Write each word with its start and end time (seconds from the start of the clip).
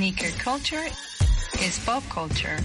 Sneaker 0.00 0.32
culture 0.42 0.86
is 1.62 1.78
pop 1.84 2.02
culture. 2.08 2.56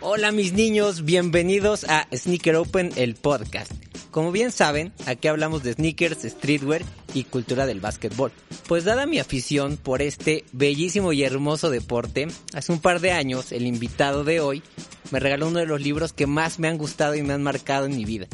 Hola 0.00 0.30
mis 0.30 0.52
niños, 0.52 1.04
bienvenidos 1.04 1.82
a 1.88 2.06
Sneaker 2.14 2.54
Open, 2.54 2.92
el 2.94 3.16
podcast. 3.16 3.72
Como 4.12 4.30
bien 4.30 4.52
saben, 4.52 4.92
aquí 5.04 5.26
hablamos 5.26 5.64
de 5.64 5.72
sneakers, 5.72 6.22
streetwear 6.22 6.82
y 7.12 7.24
cultura 7.24 7.66
del 7.66 7.80
básquetbol. 7.80 8.30
Pues 8.68 8.84
dada 8.84 9.06
mi 9.06 9.18
afición 9.18 9.76
por 9.76 10.02
este 10.02 10.44
bellísimo 10.52 11.12
y 11.12 11.24
hermoso 11.24 11.68
deporte, 11.68 12.28
hace 12.52 12.70
un 12.70 12.78
par 12.78 13.00
de 13.00 13.10
años 13.10 13.50
el 13.50 13.66
invitado 13.66 14.22
de 14.22 14.38
hoy 14.38 14.62
me 15.10 15.18
regaló 15.18 15.48
uno 15.48 15.58
de 15.58 15.66
los 15.66 15.80
libros 15.80 16.12
que 16.12 16.28
más 16.28 16.60
me 16.60 16.68
han 16.68 16.78
gustado 16.78 17.16
y 17.16 17.24
me 17.24 17.32
han 17.32 17.42
marcado 17.42 17.86
en 17.86 17.96
mi 17.96 18.04
vida. 18.04 18.28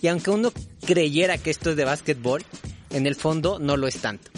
Y 0.00 0.08
aunque 0.08 0.30
uno 0.30 0.54
creyera 0.86 1.36
que 1.36 1.50
esto 1.50 1.68
es 1.68 1.76
de 1.76 1.84
básquetbol, 1.84 2.42
en 2.88 3.06
el 3.06 3.14
fondo 3.14 3.58
no 3.58 3.76
lo 3.76 3.86
es 3.86 3.98
tanto. 3.98 4.30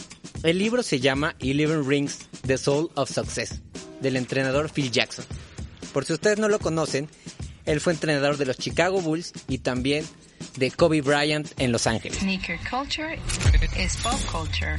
El 0.45 0.59
libro 0.59 0.85
se 0.85 1.01
llama 1.01 1.35
Eleven 1.41 1.89
Rings, 1.89 2.29
The 2.47 2.59
Soul 2.59 2.91
of 2.95 3.11
Success, 3.11 3.61
del 4.01 4.17
entrenador 4.17 4.71
Phil 4.71 4.91
Jackson. 4.91 5.25
Por 5.93 6.05
si 6.05 6.13
ustedes 6.13 6.39
no 6.39 6.49
lo 6.49 6.59
conocen, 6.59 7.09
él 7.65 7.81
fue 7.81 7.93
entrenador 7.93 8.37
de 8.37 8.47
los 8.47 8.57
Chicago 8.57 9.01
Bulls 9.01 9.33
y 9.49 9.59
también 9.59 10.05
de 10.57 10.71
Kobe 10.71 11.03
Bryant 11.03 11.49
en 11.59 11.73
Los 11.73 11.87
Ángeles. 11.87 12.19
Sneaker 12.19 12.59
culture 12.71 13.19
is 13.79 13.97
pop 13.99 14.19
culture. 14.31 14.77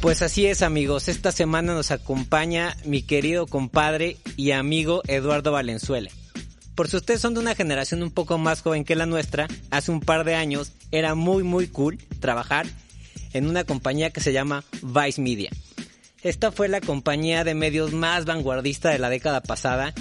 Pues 0.00 0.22
así 0.22 0.46
es 0.46 0.62
amigos, 0.62 1.08
esta 1.08 1.32
semana 1.32 1.74
nos 1.74 1.90
acompaña 1.90 2.76
mi 2.84 3.02
querido 3.02 3.46
compadre 3.46 4.16
y 4.36 4.52
amigo 4.52 5.02
Eduardo 5.08 5.50
Valenzuela. 5.50 6.10
Por 6.76 6.88
si 6.88 6.96
ustedes 6.96 7.20
son 7.20 7.34
de 7.34 7.40
una 7.40 7.56
generación 7.56 8.04
un 8.04 8.12
poco 8.12 8.38
más 8.38 8.62
joven 8.62 8.84
que 8.84 8.94
la 8.94 9.06
nuestra, 9.06 9.48
hace 9.72 9.90
un 9.90 9.98
par 9.98 10.22
de 10.24 10.36
años 10.36 10.70
era 10.92 11.16
muy 11.16 11.42
muy 11.42 11.66
cool 11.66 11.98
trabajar 12.20 12.66
en 13.32 13.48
una 13.48 13.64
compañía 13.64 14.10
que 14.10 14.20
se 14.20 14.32
llama 14.32 14.62
Vice 14.82 15.20
Media. 15.20 15.50
Esta 16.22 16.50
fue 16.50 16.68
la 16.68 16.80
compañía 16.80 17.44
de 17.44 17.54
medios 17.54 17.92
más 17.92 18.24
vanguardista 18.24 18.90
de 18.90 18.98
la 18.98 19.08
década 19.08 19.40
pasada 19.40 19.94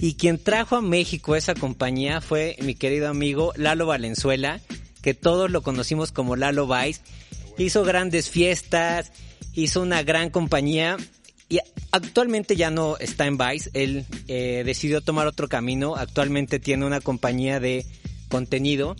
y 0.00 0.14
quien 0.14 0.38
trajo 0.38 0.76
a 0.76 0.80
México 0.80 1.36
esa 1.36 1.54
compañía 1.54 2.20
fue 2.20 2.56
mi 2.62 2.74
querido 2.74 3.08
amigo 3.08 3.52
Lalo 3.56 3.86
Valenzuela, 3.86 4.60
que 5.02 5.12
todos 5.12 5.50
lo 5.50 5.62
conocimos 5.62 6.12
como 6.12 6.36
Lalo 6.36 6.66
Vice. 6.66 7.00
Hizo 7.58 7.82
grandes 7.82 8.30
fiestas, 8.30 9.12
hizo 9.54 9.82
una 9.82 10.02
gran 10.02 10.30
compañía 10.30 10.96
y 11.48 11.58
actualmente 11.90 12.56
ya 12.56 12.70
no 12.70 12.96
está 12.98 13.26
en 13.26 13.36
Vice. 13.36 13.70
Él 13.74 14.06
eh, 14.28 14.62
decidió 14.64 15.00
tomar 15.00 15.26
otro 15.26 15.48
camino. 15.48 15.96
Actualmente 15.96 16.60
tiene 16.60 16.86
una 16.86 17.00
compañía 17.00 17.58
de 17.58 17.84
contenido 18.28 18.96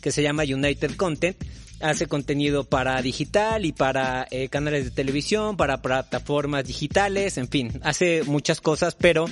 que 0.00 0.12
se 0.12 0.22
llama 0.22 0.44
United 0.44 0.94
Content. 0.96 1.36
Hace 1.80 2.06
contenido 2.06 2.64
para 2.64 3.00
digital 3.02 3.64
y 3.66 3.72
para 3.72 4.26
eh, 4.30 4.48
canales 4.48 4.84
de 4.84 4.90
televisión, 4.90 5.56
para 5.56 5.82
plataformas 5.82 6.64
digitales, 6.64 7.36
en 7.36 7.48
fin, 7.48 7.80
hace 7.82 8.22
muchas 8.24 8.60
cosas, 8.60 8.94
pero 8.94 9.26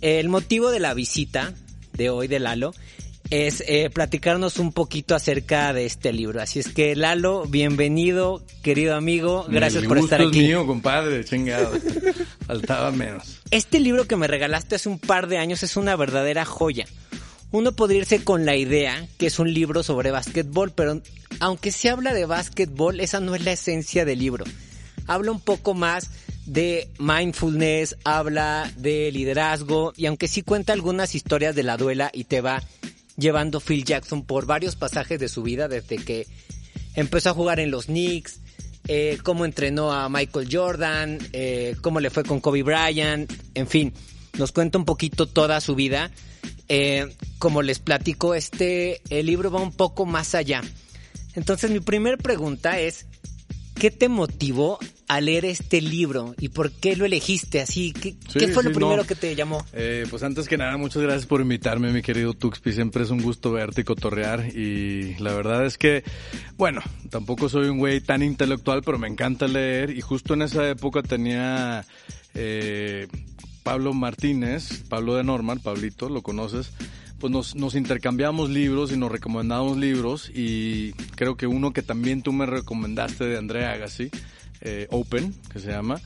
el 0.00 0.28
motivo 0.28 0.70
de 0.70 0.78
la 0.80 0.94
visita 0.94 1.54
de 1.92 2.10
hoy 2.10 2.28
de 2.28 2.38
Lalo 2.38 2.72
es 3.30 3.64
eh, 3.66 3.88
platicarnos 3.88 4.58
un 4.58 4.72
poquito 4.72 5.14
acerca 5.14 5.72
de 5.72 5.86
este 5.86 6.12
libro. 6.12 6.42
Así 6.42 6.58
es 6.58 6.68
que 6.68 6.94
Lalo, 6.94 7.46
bienvenido, 7.46 8.44
querido 8.62 8.94
amigo, 8.94 9.46
gracias 9.48 9.82
El 9.84 9.88
por 9.88 9.98
estar 9.98 10.20
aquí. 10.20 10.40
es 10.40 10.46
mío, 10.48 10.66
compadre, 10.66 11.24
chingado. 11.24 11.72
Faltaba 12.46 12.90
menos. 12.92 13.40
Este 13.50 13.80
libro 13.80 14.06
que 14.06 14.16
me 14.16 14.26
regalaste 14.26 14.74
hace 14.74 14.88
un 14.88 14.98
par 14.98 15.28
de 15.28 15.38
años 15.38 15.62
es 15.62 15.76
una 15.76 15.96
verdadera 15.96 16.44
joya. 16.44 16.86
Uno 17.52 17.72
podría 17.72 18.00
irse 18.00 18.24
con 18.24 18.46
la 18.46 18.56
idea 18.56 19.06
que 19.18 19.26
es 19.26 19.38
un 19.38 19.52
libro 19.52 19.82
sobre 19.82 20.10
básquetbol, 20.10 20.72
pero 20.72 21.02
aunque 21.38 21.70
se 21.70 21.90
habla 21.90 22.14
de 22.14 22.24
básquetbol, 22.24 23.00
esa 23.00 23.20
no 23.20 23.34
es 23.34 23.44
la 23.44 23.52
esencia 23.52 24.04
del 24.04 24.18
libro. 24.18 24.44
Habla 25.06 25.32
un 25.32 25.40
poco 25.40 25.74
más 25.74 26.10
de 26.46 26.88
mindfulness, 26.98 27.96
habla 28.04 28.72
de 28.76 29.12
liderazgo 29.12 29.92
y 29.96 30.06
aunque 30.06 30.28
sí 30.28 30.42
cuenta 30.42 30.72
algunas 30.72 31.14
historias 31.14 31.54
de 31.54 31.62
la 31.62 31.76
duela 31.76 32.10
y 32.12 32.24
te 32.24 32.40
va 32.40 32.62
llevando 33.16 33.60
Phil 33.60 33.84
Jackson 33.84 34.24
por 34.24 34.46
varios 34.46 34.74
pasajes 34.74 35.20
de 35.20 35.28
su 35.28 35.42
vida 35.42 35.68
desde 35.68 35.96
que 35.96 36.26
empezó 36.94 37.30
a 37.30 37.34
jugar 37.34 37.60
en 37.60 37.70
los 37.70 37.86
Knicks, 37.86 38.40
eh, 38.88 39.18
cómo 39.22 39.44
entrenó 39.44 39.92
a 39.92 40.08
Michael 40.08 40.48
Jordan, 40.50 41.18
eh, 41.32 41.76
cómo 41.82 42.00
le 42.00 42.10
fue 42.10 42.24
con 42.24 42.40
Kobe 42.40 42.62
Bryant, 42.62 43.32
en 43.54 43.66
fin, 43.68 43.92
nos 44.38 44.52
cuenta 44.52 44.78
un 44.78 44.84
poquito 44.84 45.26
toda 45.26 45.60
su 45.60 45.74
vida. 45.74 46.10
Eh, 46.68 47.14
como 47.38 47.62
les 47.62 47.78
platico, 47.78 48.34
este 48.34 49.00
el 49.10 49.26
libro 49.26 49.50
va 49.50 49.60
un 49.60 49.72
poco 49.72 50.06
más 50.06 50.34
allá. 50.34 50.62
Entonces 51.34 51.70
mi 51.70 51.80
primera 51.80 52.16
pregunta 52.16 52.78
es, 52.78 53.06
¿qué 53.74 53.90
te 53.90 54.08
motivó 54.08 54.78
a 55.08 55.20
leer 55.20 55.44
este 55.44 55.80
libro 55.82 56.34
y 56.38 56.48
por 56.48 56.70
qué 56.72 56.96
lo 56.96 57.04
elegiste 57.04 57.60
así? 57.60 57.92
¿Qué, 57.92 58.14
Sí, 58.28 58.38
qué 58.38 58.48
fue 58.48 58.62
lo 58.62 58.72
primero 58.72 58.98
no. 58.98 59.04
que 59.04 59.14
te 59.14 59.34
llamó? 59.34 59.64
Eh, 59.72 60.04
pues 60.08 60.22
antes 60.22 60.48
que 60.48 60.56
nada, 60.56 60.76
muchas 60.78 61.02
gracias 61.02 61.26
por 61.26 61.40
invitarme, 61.40 61.92
mi 61.92 62.00
querido 62.00 62.32
Tuxpi. 62.32 62.72
Siempre 62.72 63.02
es 63.02 63.10
un 63.10 63.20
gusto 63.22 63.52
verte 63.52 63.82
y 63.82 63.84
cotorrear. 63.84 64.46
Y 64.56 65.14
la 65.16 65.34
verdad 65.34 65.66
es 65.66 65.76
que, 65.76 66.04
bueno, 66.56 66.80
tampoco 67.10 67.48
soy 67.48 67.68
un 67.68 67.78
güey 67.78 68.00
tan 68.00 68.22
intelectual, 68.22 68.82
pero 68.82 68.98
me 68.98 69.08
encanta 69.08 69.46
leer. 69.48 69.90
Y 69.90 70.00
justo 70.00 70.32
en 70.34 70.42
esa 70.42 70.66
época 70.68 71.02
tenía 71.02 71.84
eh, 72.34 73.08
Pablo 73.62 73.92
Martínez, 73.94 74.82
Pablo 74.88 75.14
de 75.14 75.24
Normal, 75.24 75.60
Pablito, 75.60 76.08
lo 76.08 76.22
conoces. 76.22 76.70
Pues 77.18 77.30
nos, 77.32 77.54
nos 77.54 77.74
intercambiamos 77.76 78.50
libros 78.50 78.92
y 78.92 78.96
nos 78.96 79.12
recomendábamos 79.12 79.76
libros. 79.76 80.30
Y 80.34 80.92
creo 81.14 81.36
que 81.36 81.46
uno 81.46 81.72
que 81.72 81.82
también 81.82 82.22
tú 82.22 82.32
me 82.32 82.46
recomendaste 82.46 83.24
de 83.24 83.38
Andrea 83.38 83.72
Agassi, 83.72 84.10
eh, 84.60 84.86
Open, 84.90 85.34
que 85.52 85.60
se 85.60 85.70
llama. 85.70 86.00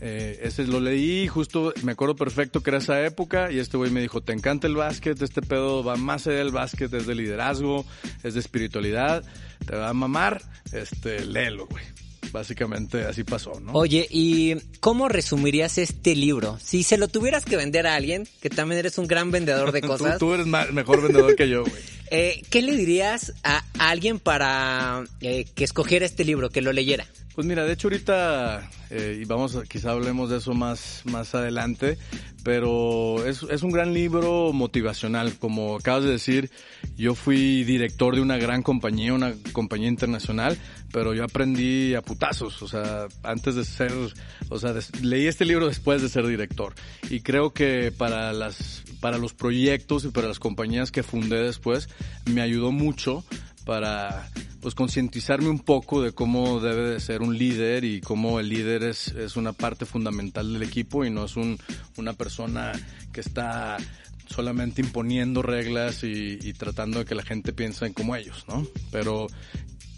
Eh, 0.00 0.40
ese 0.42 0.66
lo 0.66 0.78
leí 0.78 1.26
justo 1.26 1.72
me 1.82 1.92
acuerdo 1.92 2.16
perfecto 2.16 2.62
que 2.62 2.68
era 2.68 2.80
esa 2.80 3.02
época 3.06 3.50
y 3.50 3.58
este 3.58 3.78
güey 3.78 3.90
me 3.90 4.02
dijo, 4.02 4.20
te 4.20 4.34
encanta 4.34 4.66
el 4.66 4.76
básquet, 4.76 5.20
este 5.22 5.40
pedo 5.40 5.82
va 5.82 5.96
más 5.96 6.26
allá 6.26 6.36
del 6.36 6.50
básquet, 6.50 6.92
es 6.92 7.06
de 7.06 7.14
liderazgo, 7.14 7.86
es 8.22 8.34
de 8.34 8.40
espiritualidad, 8.40 9.24
te 9.64 9.74
va 9.74 9.88
a 9.88 9.94
mamar, 9.94 10.42
este, 10.72 11.24
léelo, 11.24 11.66
güey. 11.66 11.82
Básicamente 12.36 13.06
así 13.06 13.24
pasó, 13.24 13.58
¿no? 13.60 13.72
Oye, 13.72 14.06
¿y 14.10 14.56
cómo 14.80 15.08
resumirías 15.08 15.78
este 15.78 16.14
libro? 16.14 16.58
Si 16.62 16.82
se 16.82 16.98
lo 16.98 17.08
tuvieras 17.08 17.46
que 17.46 17.56
vender 17.56 17.86
a 17.86 17.94
alguien, 17.94 18.28
que 18.42 18.50
también 18.50 18.78
eres 18.78 18.98
un 18.98 19.06
gran 19.06 19.30
vendedor 19.30 19.72
de 19.72 19.80
cosas, 19.80 20.18
tú, 20.18 20.34
eres 20.34 20.46
mejor 20.46 21.00
vendedor 21.00 21.34
que 21.34 21.48
yo, 21.48 21.62
güey. 21.62 21.82
Eh, 22.10 22.42
¿qué 22.50 22.62
le 22.62 22.76
dirías 22.76 23.34
a 23.42 23.64
alguien 23.78 24.18
para 24.18 25.04
eh, 25.20 25.44
que 25.54 25.64
escogiera 25.64 26.06
este 26.06 26.24
libro, 26.24 26.50
que 26.50 26.62
lo 26.62 26.72
leyera? 26.72 27.06
Pues 27.36 27.46
mira, 27.46 27.64
de 27.64 27.74
hecho 27.74 27.88
ahorita, 27.88 28.70
eh, 28.88 29.18
y 29.20 29.26
vamos 29.26 29.58
quizá 29.68 29.90
hablemos 29.90 30.30
de 30.30 30.38
eso 30.38 30.54
más, 30.54 31.02
más 31.04 31.34
adelante, 31.34 31.98
pero 32.42 33.26
es, 33.26 33.42
es 33.50 33.62
un 33.62 33.72
gran 33.72 33.92
libro 33.92 34.54
motivacional. 34.54 35.34
Como 35.38 35.76
acabas 35.76 36.04
de 36.04 36.12
decir, 36.12 36.50
yo 36.96 37.14
fui 37.14 37.62
director 37.64 38.14
de 38.14 38.22
una 38.22 38.38
gran 38.38 38.62
compañía, 38.62 39.12
una 39.12 39.34
compañía 39.52 39.88
internacional, 39.88 40.56
pero 40.92 41.12
yo 41.12 41.24
aprendí 41.24 41.94
a 41.94 42.00
putazos, 42.00 42.62
o 42.62 42.68
sea, 42.68 43.06
antes 43.22 43.54
de 43.54 43.66
ser, 43.66 43.92
o 44.48 44.58
sea, 44.58 44.72
leí 45.02 45.26
este 45.26 45.44
libro 45.44 45.66
después 45.66 46.00
de 46.00 46.08
ser 46.08 46.26
director. 46.26 46.72
Y 47.10 47.20
creo 47.20 47.52
que 47.52 47.92
para 47.92 48.32
las, 48.32 48.82
para 49.00 49.18
los 49.18 49.34
proyectos 49.34 50.04
y 50.04 50.08
para 50.08 50.28
las 50.28 50.38
compañías 50.38 50.90
que 50.90 51.02
fundé 51.02 51.42
después, 51.42 51.88
me 52.30 52.40
ayudó 52.40 52.72
mucho 52.72 53.24
para 53.64 54.28
pues 54.60 54.74
concientizarme 54.74 55.48
un 55.48 55.58
poco 55.58 56.02
de 56.02 56.12
cómo 56.12 56.60
debe 56.60 56.90
de 56.90 57.00
ser 57.00 57.22
un 57.22 57.36
líder 57.36 57.84
y 57.84 58.00
cómo 58.00 58.40
el 58.40 58.48
líder 58.48 58.82
es, 58.84 59.08
es 59.08 59.36
una 59.36 59.52
parte 59.52 59.86
fundamental 59.86 60.52
del 60.52 60.62
equipo 60.62 61.04
y 61.04 61.10
no 61.10 61.24
es 61.24 61.36
un, 61.36 61.58
una 61.96 62.14
persona 62.14 62.72
que 63.12 63.20
está 63.20 63.76
solamente 64.28 64.80
imponiendo 64.80 65.42
reglas 65.42 66.02
y, 66.02 66.52
tratando 66.54 66.98
de 66.98 67.04
que 67.04 67.14
la 67.14 67.22
gente 67.22 67.52
piense 67.52 67.92
como 67.92 68.16
ellos, 68.16 68.44
¿no? 68.48 68.66
Pero 68.90 69.28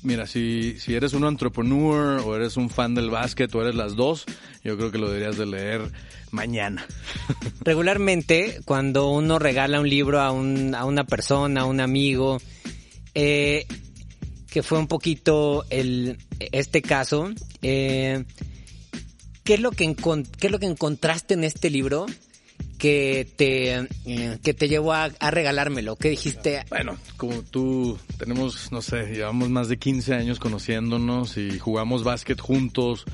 mira, 0.02 0.26
si, 0.26 0.78
si 0.78 0.94
eres 0.94 1.12
un 1.12 1.24
entrepreneur 1.24 2.20
o 2.24 2.36
eres 2.36 2.56
un 2.56 2.70
fan 2.70 2.94
del 2.94 3.10
básquet 3.10 3.54
o 3.54 3.62
eres 3.62 3.74
las 3.74 3.96
dos, 3.96 4.24
yo 4.62 4.76
creo 4.76 4.90
que 4.90 4.98
lo 4.98 5.08
deberías 5.08 5.36
de 5.36 5.46
leer 5.46 5.92
mañana. 6.30 6.86
Regularmente, 7.60 8.60
cuando 8.64 9.10
uno 9.10 9.38
regala 9.38 9.80
un 9.80 9.88
libro 9.88 10.20
a, 10.20 10.30
un, 10.30 10.74
a 10.74 10.84
una 10.84 11.04
persona, 11.04 11.62
a 11.62 11.64
un 11.66 11.80
amigo, 11.80 12.38
eh, 13.14 13.66
que 14.50 14.62
fue 14.62 14.78
un 14.78 14.86
poquito 14.86 15.64
el, 15.70 16.18
este 16.52 16.82
caso, 16.82 17.30
eh, 17.62 18.24
¿qué, 19.44 19.54
es 19.54 19.60
lo 19.60 19.70
que 19.70 19.94
¿qué 19.94 20.46
es 20.46 20.52
lo 20.52 20.58
que 20.58 20.66
encontraste 20.66 21.34
en 21.34 21.44
este 21.44 21.70
libro 21.70 22.06
que 22.78 23.28
te, 23.36 23.88
eh, 24.06 24.38
que 24.42 24.54
te 24.54 24.68
llevó 24.68 24.92
a, 24.92 25.10
a 25.18 25.30
regalármelo? 25.30 25.96
¿Qué 25.96 26.10
dijiste? 26.10 26.64
Bueno, 26.70 26.96
como 27.16 27.42
tú, 27.42 27.98
tenemos, 28.18 28.72
no 28.72 28.82
sé, 28.82 29.06
llevamos 29.06 29.50
más 29.50 29.68
de 29.68 29.78
15 29.78 30.14
años 30.14 30.38
conociéndonos 30.38 31.36
y 31.36 31.58
jugamos 31.58 32.04
básquet 32.04 32.40
juntos. 32.40 33.04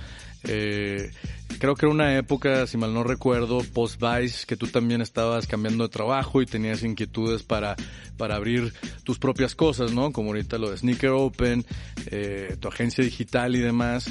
Eh, 0.46 1.10
creo 1.58 1.74
que 1.74 1.86
era 1.86 1.92
una 1.94 2.16
época, 2.18 2.66
si 2.66 2.76
mal 2.76 2.92
no 2.92 3.02
recuerdo, 3.04 3.60
post-Vice, 3.72 4.46
que 4.46 4.56
tú 4.56 4.66
también 4.66 5.00
estabas 5.00 5.46
cambiando 5.46 5.84
de 5.84 5.90
trabajo 5.90 6.42
y 6.42 6.46
tenías 6.46 6.82
inquietudes 6.82 7.42
para, 7.42 7.76
para 8.16 8.36
abrir 8.36 8.72
tus 9.04 9.18
propias 9.18 9.54
cosas, 9.54 9.92
¿no? 9.92 10.12
Como 10.12 10.28
ahorita 10.30 10.58
lo 10.58 10.70
de 10.70 10.76
Sneaker 10.78 11.10
Open, 11.10 11.64
eh, 12.10 12.56
tu 12.60 12.68
agencia 12.68 13.02
digital 13.04 13.56
y 13.56 13.60
demás. 13.60 14.10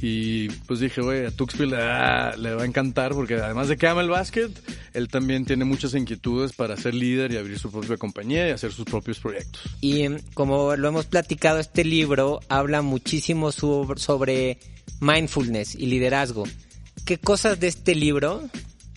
Y 0.00 0.48
pues 0.66 0.80
dije, 0.80 1.02
güey, 1.02 1.26
a 1.26 1.30
Tuxville 1.30 1.72
le, 1.72 1.76
va- 1.76 2.34
le 2.36 2.54
va 2.54 2.62
a 2.62 2.64
encantar 2.64 3.12
porque 3.12 3.34
además 3.34 3.68
de 3.68 3.76
que 3.76 3.86
ama 3.86 4.00
el 4.00 4.08
básquet, 4.08 4.50
él 4.94 5.08
también 5.08 5.44
tiene 5.44 5.66
muchas 5.66 5.94
inquietudes 5.94 6.54
para 6.54 6.78
ser 6.78 6.94
líder 6.94 7.30
y 7.32 7.36
abrir 7.36 7.58
su 7.58 7.70
propia 7.70 7.98
compañía 7.98 8.48
y 8.48 8.52
hacer 8.52 8.72
sus 8.72 8.86
propios 8.86 9.18
proyectos. 9.20 9.60
Y 9.82 10.00
em, 10.00 10.18
como 10.32 10.76
lo 10.76 10.88
hemos 10.88 11.04
platicado, 11.04 11.58
este 11.58 11.84
libro 11.84 12.40
habla 12.48 12.80
muchísimo 12.80 13.52
sobre 13.52 14.56
mindfulness 15.02 15.74
y 15.74 15.86
liderazgo. 15.86 16.44
¿Qué 17.04 17.18
cosas 17.18 17.60
de 17.60 17.66
este 17.66 17.94
libro 17.94 18.48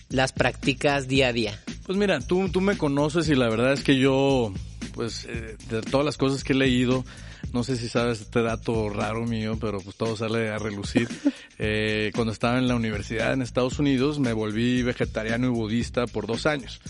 las 0.08 0.32
practicas 0.32 1.08
día 1.08 1.28
a 1.28 1.32
día? 1.32 1.60
Pues 1.84 1.98
mira, 1.98 2.20
tú, 2.20 2.48
tú 2.48 2.60
me 2.60 2.78
conoces 2.78 3.28
y 3.28 3.34
la 3.34 3.48
verdad 3.48 3.72
es 3.72 3.82
que 3.82 3.98
yo, 3.98 4.52
pues 4.94 5.26
eh, 5.28 5.56
de 5.68 5.82
todas 5.82 6.06
las 6.06 6.16
cosas 6.16 6.44
que 6.44 6.52
he 6.52 6.56
leído, 6.56 7.04
no 7.52 7.64
sé 7.64 7.76
si 7.76 7.88
sabes 7.88 8.20
este 8.20 8.42
dato 8.42 8.88
raro 8.88 9.24
mío, 9.26 9.58
pero 9.60 9.80
pues 9.80 9.96
todo 9.96 10.16
sale 10.16 10.48
a 10.48 10.58
relucir. 10.58 11.08
Eh, 11.58 12.10
cuando 12.14 12.34
estaba 12.34 12.58
en 12.58 12.68
la 12.68 12.76
universidad 12.76 13.32
en 13.32 13.40
Estados 13.40 13.78
Unidos 13.78 14.18
me 14.18 14.34
volví 14.34 14.82
vegetariano 14.82 15.46
y 15.46 15.48
budista 15.48 16.06
por 16.06 16.26
dos 16.26 16.44
años. 16.44 16.82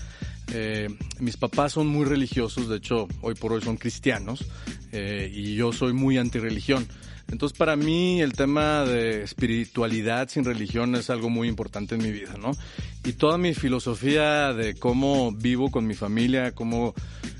Eh, 0.53 0.89
mis 1.21 1.37
papás 1.37 1.75
son 1.75 1.87
muy 1.87 2.05
religiosos, 2.05 2.69
de 2.69 2.79
hecho 2.79 3.07
hoy 3.21 3.37
por 3.37 3.53
hoy 3.53 3.63
son 3.63 3.77
cristianos 3.77 4.45
eh, 4.91 5.31
y 5.33 5.55
yo 5.55 5.73
soy 5.73 5.93
muy 5.93 6.19
antirreligión. 6.19 6.89
Entonces 7.29 7.57
para 7.59 7.77
mí 7.77 8.21
el 8.21 8.33
tema 8.33 8.85
de 8.85 9.23
espiritualidad 9.23 10.29
sin 10.29 10.45
religión 10.45 10.95
es 10.95 11.11
algo 11.11 11.29
muy 11.29 11.49
importante 11.49 11.97
en 11.97 12.03
mi 12.03 12.13
vida, 12.13 12.35
¿no? 12.41 12.53
Y 13.05 13.15
toda 13.15 13.37
mi 13.39 13.55
filosofía 13.55 14.53
de 14.53 14.75
cómo 14.75 15.33
vivo 15.33 15.71
con 15.71 15.87
mi 15.87 15.95
familia, 15.95 16.53
cómo 16.53 16.95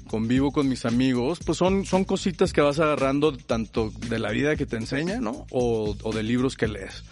convivo 0.09 0.53
con 0.53 0.69
mis 0.69 0.85
amigos, 0.87 1.41
pues 1.45 1.59
son, 1.59 1.85
son 1.85 2.05
cositas 2.05 2.53
que 2.53 2.61
vas 2.61 2.79
agarrando 2.79 3.37
tanto 3.37 3.93
de 4.09 4.19
la 4.19 4.31
vida 4.31 4.57
que 4.57 4.67
te 4.67 4.77
enseña, 4.77 5.21
¿no? 5.21 5.47
O, 5.51 5.97
o 6.03 6.13
de 6.13 6.23
libros 6.23 6.57
que 6.57 6.69
lees. 6.69 7.05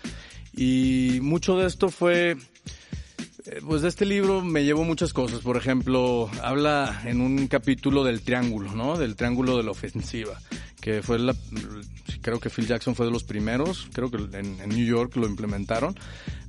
Y 0.57 1.19
mucho 1.21 1.57
de 1.59 1.67
esto 1.67 1.89
fue 1.89 2.37
eh, 3.47 3.61
Pues 3.67 3.83
de 3.83 3.89
este 3.89 4.07
libro 4.07 4.41
me 4.43 4.65
llevo 4.65 4.85
muchas 4.85 5.13
cosas. 5.13 5.41
Por 5.41 5.57
ejemplo, 5.57 6.31
habla 6.43 7.03
en 7.05 7.21
un 7.21 7.47
capítulo 7.47 8.03
del 8.03 8.23
triángulo, 8.23 8.73
¿no? 8.75 8.97
Del 8.97 9.17
triángulo 9.17 9.57
de 9.59 9.65
la 9.65 9.71
ofensiva, 9.71 10.41
que 10.85 11.03
fue 11.03 11.19
la, 11.19 11.35
creo 12.21 12.41
que 12.41 12.51
Phil 12.51 12.67
Jackson 12.67 12.95
fue 12.95 13.07
de 13.07 13.13
los 13.13 13.25
primeros, 13.25 13.89
creo 13.95 14.11
que 14.11 14.19
en, 14.37 14.59
New 14.69 14.85
York 14.85 15.17
lo 15.17 15.27
implementaron. 15.27 15.99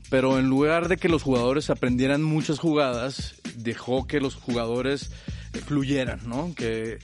Pero 0.10 0.38
en 0.38 0.50
lugar 0.50 0.90
de 0.90 0.98
que 0.98 1.08
los 1.08 1.24
jugadores 1.24 1.70
aprendieran 1.70 2.22
muchas 2.22 2.60
jugadas, 2.60 3.36
dejó 3.56 4.08
que 4.08 4.20
los 4.20 4.36
jugadores 4.36 5.10
fluyeran, 5.66 6.20
¿no? 6.28 6.54
Que, 6.54 7.00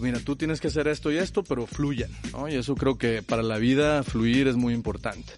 mira, 0.00 0.20
tú 0.20 0.36
tienes 0.36 0.60
que 0.60 0.68
hacer 0.68 0.86
esto 0.86 1.10
y 1.10 1.16
esto, 1.16 1.42
pero 1.42 1.66
fluyan, 1.66 2.10
¿no? 2.30 2.48
Y 2.48 2.54
eso 2.54 2.76
creo 2.76 2.96
que 2.96 3.20
para 3.20 3.42
la 3.42 3.58
vida 3.58 4.04
fluir 4.04 4.46
es 4.46 4.54
muy 4.54 4.72
importante. 4.72 5.32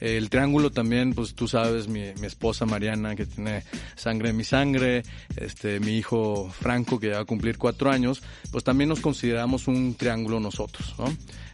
El 0.00 0.30
triángulo 0.30 0.70
también, 0.70 1.14
pues 1.14 1.34
tú 1.34 1.46
sabes, 1.46 1.86
mi, 1.88 2.00
esposa 2.00 2.66
Mariana, 2.66 3.14
que 3.14 3.26
tiene 3.26 3.62
sangre 3.94 4.30
en 4.30 4.36
mi 4.36 4.44
sangre, 4.44 5.02
este, 5.36 5.78
mi 5.78 5.96
hijo 5.96 6.50
Franco, 6.50 6.98
que 6.98 7.10
va 7.10 7.20
a 7.20 7.24
cumplir 7.24 7.56
cuatro 7.58 7.90
años, 7.90 8.22
pues 8.50 8.64
también 8.64 8.88
nos 8.88 9.00
consideramos 9.00 9.68
un 9.68 9.94
triángulo 9.94 10.40
nosotros, 10.40 10.94
¿no? 10.98 11.04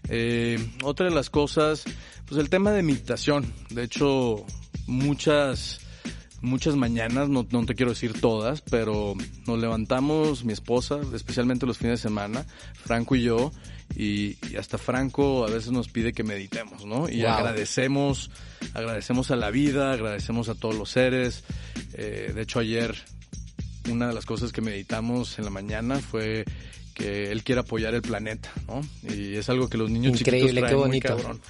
Eh, 0.09 0.59
otra 0.83 1.09
de 1.09 1.15
las 1.15 1.29
cosas, 1.29 1.85
pues 2.27 2.41
el 2.41 2.49
tema 2.49 2.73
de 2.73 2.83
meditación. 2.83 3.53
De 3.71 3.83
hecho, 3.83 4.47
muchas, 4.87 5.81
muchas 6.41 6.77
mañanas, 6.77 7.29
no, 7.29 7.47
no 7.51 7.67
te 7.67 7.75
quiero 7.75 7.93
decir 7.93 8.21
todas, 8.21 8.63
pero 8.63 9.15
nos 9.47 9.59
levantamos, 9.59 10.45
mi 10.45 10.53
esposa, 10.53 10.99
especialmente 11.15 11.67
los 11.67 11.79
fines 11.79 12.01
de 12.01 12.09
semana, 12.09 12.47
Franco 12.75 13.15
y 13.15 13.23
yo, 13.23 13.53
y, 13.99 14.37
y 14.51 14.57
hasta 14.57 14.79
Franco 14.79 15.45
a 15.45 15.51
veces 15.51 15.73
nos 15.73 15.89
pide 15.89 16.13
que 16.13 16.23
meditemos, 16.23 16.87
¿no? 16.87 17.09
Y 17.09 17.23
Wow. 17.23 17.31
agradecemos, 17.33 18.31
agradecemos 18.73 19.31
a 19.33 19.37
la 19.37 19.51
vida, 19.51 19.93
agradecemos 19.93 20.49
a 20.49 20.55
todos 20.55 20.75
los 20.77 20.89
seres. 20.91 21.43
Eh, 21.95 22.33
de 22.35 22.43
hecho, 22.43 22.61
ayer 22.61 22.95
una 23.91 24.07
de 24.09 24.15
las 24.15 24.25
cosas 24.25 24.53
que 24.53 24.61
meditamos 24.61 25.39
en 25.39 25.45
la 25.45 25.51
mañana 25.51 25.99
fue 25.99 26.45
que 26.95 27.31
él 27.33 27.43
quiere 27.43 27.61
apoyar 27.63 27.95
el 27.95 28.03
planeta, 28.03 28.51
¿no? 28.69 28.81
Y 29.03 29.35
es 29.35 29.49
algo 29.49 29.69
que 29.69 29.79
los 29.79 29.91
niños 29.91 30.21
Increíble, 30.21 30.49
chiquitos 30.51 30.61
traen 30.61 30.71
qué 30.71 30.77
muy 30.77 30.87
bonito. 30.89 31.09
cabrón. 31.09 31.41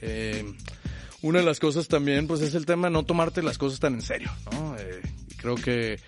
Eh, 0.00 0.44
una 1.22 1.40
de 1.40 1.44
las 1.44 1.58
cosas 1.60 1.88
también, 1.88 2.26
pues 2.26 2.40
es 2.40 2.54
el 2.54 2.64
tema 2.66 2.88
de 2.88 2.92
no 2.92 3.02
tomarte 3.04 3.42
las 3.42 3.58
cosas 3.58 3.80
tan 3.80 3.94
en 3.94 4.02
serio, 4.02 4.30
¿no? 4.52 4.76
Eh, 4.78 5.00
creo 5.36 5.56
que, 5.56 5.98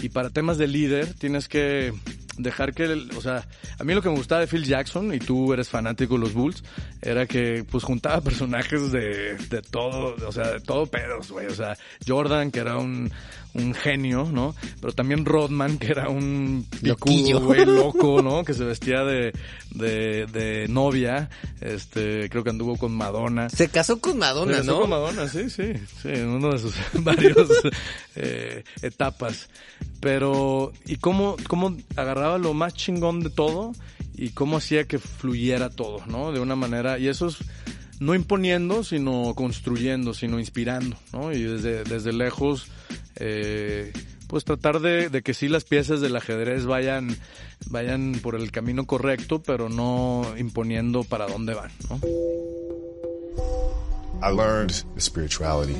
y 0.00 0.08
para 0.10 0.30
temas 0.30 0.56
de 0.58 0.68
líder, 0.68 1.14
tienes 1.14 1.48
que 1.48 1.92
dejar 2.38 2.74
que, 2.74 2.84
el- 2.84 3.10
o 3.16 3.20
sea, 3.20 3.46
a 3.78 3.84
mí 3.84 3.94
lo 3.94 4.02
que 4.02 4.08
me 4.08 4.16
gustaba 4.16 4.40
de 4.40 4.46
Phil 4.46 4.64
Jackson, 4.64 5.12
y 5.14 5.18
tú 5.18 5.52
eres 5.52 5.68
fanático 5.68 6.14
de 6.14 6.20
los 6.20 6.32
Bulls, 6.34 6.62
era 7.02 7.26
que 7.26 7.64
pues 7.70 7.84
juntaba 7.84 8.20
personajes 8.22 8.92
de, 8.92 9.36
de 9.36 9.62
todo, 9.62 10.16
o 10.26 10.32
sea, 10.32 10.48
de 10.52 10.60
todo 10.60 10.86
pedos, 10.86 11.30
güey, 11.30 11.46
o 11.46 11.54
sea, 11.54 11.76
Jordan, 12.06 12.50
que 12.50 12.60
era 12.60 12.76
un, 12.78 13.10
un 13.54 13.72
genio, 13.72 14.28
¿no? 14.30 14.54
Pero 14.80 14.92
también 14.92 15.24
Rodman, 15.24 15.78
que 15.78 15.88
era 15.88 16.08
un 16.08 16.66
picudo, 16.82 17.40
güey, 17.40 17.64
loco, 17.66 18.20
¿no? 18.22 18.44
Que 18.44 18.52
se 18.52 18.64
vestía 18.64 19.04
de, 19.04 19.32
de, 19.70 20.26
de 20.26 20.66
novia, 20.68 21.30
este, 21.60 22.28
creo 22.28 22.42
que 22.42 22.50
anduvo 22.50 22.76
con 22.76 22.92
Madonna. 22.92 23.48
Se 23.48 23.68
casó 23.68 24.00
con 24.00 24.18
Madonna, 24.18 24.52
Regresó 24.52 24.72
¿no? 24.72 24.80
con 24.80 24.90
Madonna, 24.90 25.28
sí, 25.28 25.48
sí, 25.48 25.72
sí, 26.02 26.08
en 26.08 26.28
uno 26.28 26.52
de 26.52 26.58
sus 26.58 26.74
varios 26.94 27.48
eh, 28.16 28.64
etapas. 28.82 29.48
Pero, 30.00 30.72
¿y 30.86 30.96
cómo, 30.96 31.36
cómo 31.48 31.76
agarraba 31.96 32.38
lo 32.38 32.54
más 32.54 32.74
chingón 32.74 33.20
de 33.20 33.30
todo 33.30 33.72
y 34.16 34.30
cómo 34.30 34.58
hacía 34.58 34.84
que 34.84 34.98
fluyera 34.98 35.70
todo, 35.70 36.04
¿no? 36.06 36.32
De 36.32 36.40
una 36.40 36.56
manera, 36.56 36.98
y 36.98 37.08
eso 37.08 37.28
es 37.28 37.38
no 38.00 38.14
imponiendo, 38.14 38.84
sino 38.84 39.34
construyendo, 39.34 40.14
sino 40.14 40.38
inspirando, 40.38 40.96
¿no? 41.12 41.32
Y 41.32 41.42
desde, 41.42 42.12
lejos, 42.12 42.68
eh, 43.16 43.92
pues 44.28 44.44
tratar 44.44 44.80
de, 44.80 45.08
de 45.10 45.22
que 45.22 45.34
sí 45.34 45.48
las 45.48 45.64
piezas 45.64 46.00
del 46.00 46.16
ajedrez 46.16 46.66
vayan, 46.66 47.16
vayan 47.66 48.18
por 48.22 48.34
el 48.34 48.50
camino 48.50 48.86
correcto, 48.86 49.42
pero 49.42 49.68
no 49.68 50.26
imponiendo 50.36 51.04
para 51.04 51.26
dónde 51.26 51.54
van, 51.54 51.70
¿no? 51.88 52.00
I 54.22 54.30
learned 54.30 54.84
the 54.94 55.02
spirituality 55.02 55.76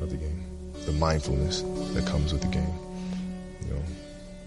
of 0.00 0.10
the 0.10 0.16
game, 0.16 0.40
the 0.84 0.92
mindfulness 0.92 1.64
that 1.94 2.06
comes 2.06 2.32
with 2.32 2.42
the 2.42 2.48
game. 2.48 2.72
You 3.62 3.74
know, 3.74 3.82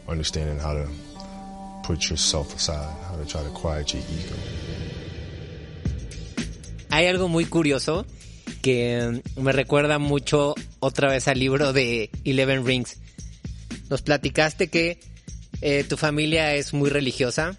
understanding 0.08 0.58
how 0.58 0.74
to 0.74 0.88
put 1.84 2.10
yourself 2.10 2.56
aside, 2.56 2.96
how 3.10 3.18
to 3.18 3.26
try 3.26 3.44
to 3.44 3.50
quiet 3.50 3.94
your 3.94 4.04
ego. 4.04 4.36
Hay 7.00 7.06
algo 7.08 7.30
muy 7.30 7.46
curioso 7.46 8.06
que 8.62 9.22
mm, 9.38 9.42
me 9.42 9.54
recuerda 9.54 10.00
mucho 10.00 10.54
otra 10.82 11.10
vez 11.10 11.30
al 11.30 11.40
libro 11.40 11.72
de 11.72 12.10
Eleven 12.26 12.66
Rings. 12.66 12.98
Nos 13.90 14.02
platicaste 14.02 14.68
que 14.68 15.00
eh, 15.62 15.86
tu 15.88 15.96
familia 15.96 16.54
es 16.56 16.74
muy 16.74 16.90
religiosa. 16.90 17.58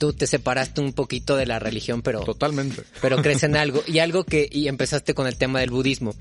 Tú 0.00 0.12
te 0.14 0.26
separaste 0.26 0.80
un 0.80 0.94
poquito 0.94 1.36
de 1.36 1.46
la 1.46 1.60
religión, 1.60 2.02
pero 2.02 2.22
Totalmente. 2.24 2.82
pero 3.00 3.22
crees 3.22 3.44
en 3.44 3.56
algo 3.56 3.84
y 3.86 4.00
algo 4.00 4.24
que 4.24 4.48
y 4.50 4.66
empezaste 4.66 5.14
con 5.14 5.28
el 5.28 5.36
tema 5.36 5.60
del 5.60 5.70
budismo. 5.70 6.16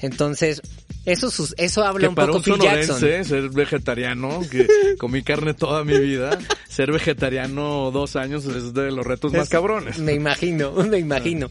Entonces, 0.00 0.60
eso 1.06 1.32
eso 1.56 1.84
habla 1.84 2.02
que 2.02 2.08
un 2.10 2.14
para 2.14 2.26
poco 2.32 2.38
un 2.38 2.44
Phil 2.44 2.62
Jackson. 2.62 3.00
ser 3.00 3.48
vegetariano, 3.48 4.40
que 4.50 4.66
comí 4.98 5.22
carne 5.22 5.54
toda 5.54 5.84
mi 5.84 5.98
vida, 5.98 6.38
ser 6.68 6.92
vegetariano 6.92 7.90
dos 7.90 8.14
años 8.14 8.44
es 8.44 8.74
de 8.74 8.92
los 8.92 9.06
retos 9.06 9.32
más 9.32 9.44
Es- 9.44 9.48
cabrones. 9.48 9.98
Me 9.98 10.12
imagino, 10.12 10.70
me 10.90 10.98
imagino. 10.98 11.48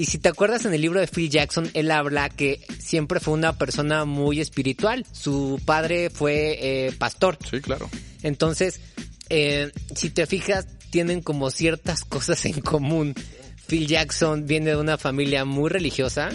Y 0.00 0.06
si 0.06 0.16
te 0.16 0.30
acuerdas 0.30 0.64
en 0.64 0.72
el 0.72 0.80
libro 0.80 0.98
de 0.98 1.06
Phil 1.06 1.28
Jackson, 1.28 1.70
él 1.74 1.90
habla 1.90 2.30
que 2.30 2.64
siempre 2.78 3.20
fue 3.20 3.34
una 3.34 3.58
persona 3.58 4.06
muy 4.06 4.40
espiritual. 4.40 5.04
Su 5.12 5.60
padre 5.66 6.08
fue 6.08 6.86
eh, 6.86 6.92
pastor. 6.92 7.36
Sí, 7.50 7.60
claro. 7.60 7.90
Entonces, 8.22 8.80
eh, 9.28 9.70
si 9.94 10.08
te 10.08 10.24
fijas, 10.24 10.66
tienen 10.88 11.20
como 11.20 11.50
ciertas 11.50 12.06
cosas 12.06 12.46
en 12.46 12.62
común. 12.62 13.14
Phil 13.66 13.86
Jackson 13.86 14.46
viene 14.46 14.70
de 14.70 14.76
una 14.76 14.96
familia 14.96 15.44
muy 15.44 15.68
religiosa 15.68 16.30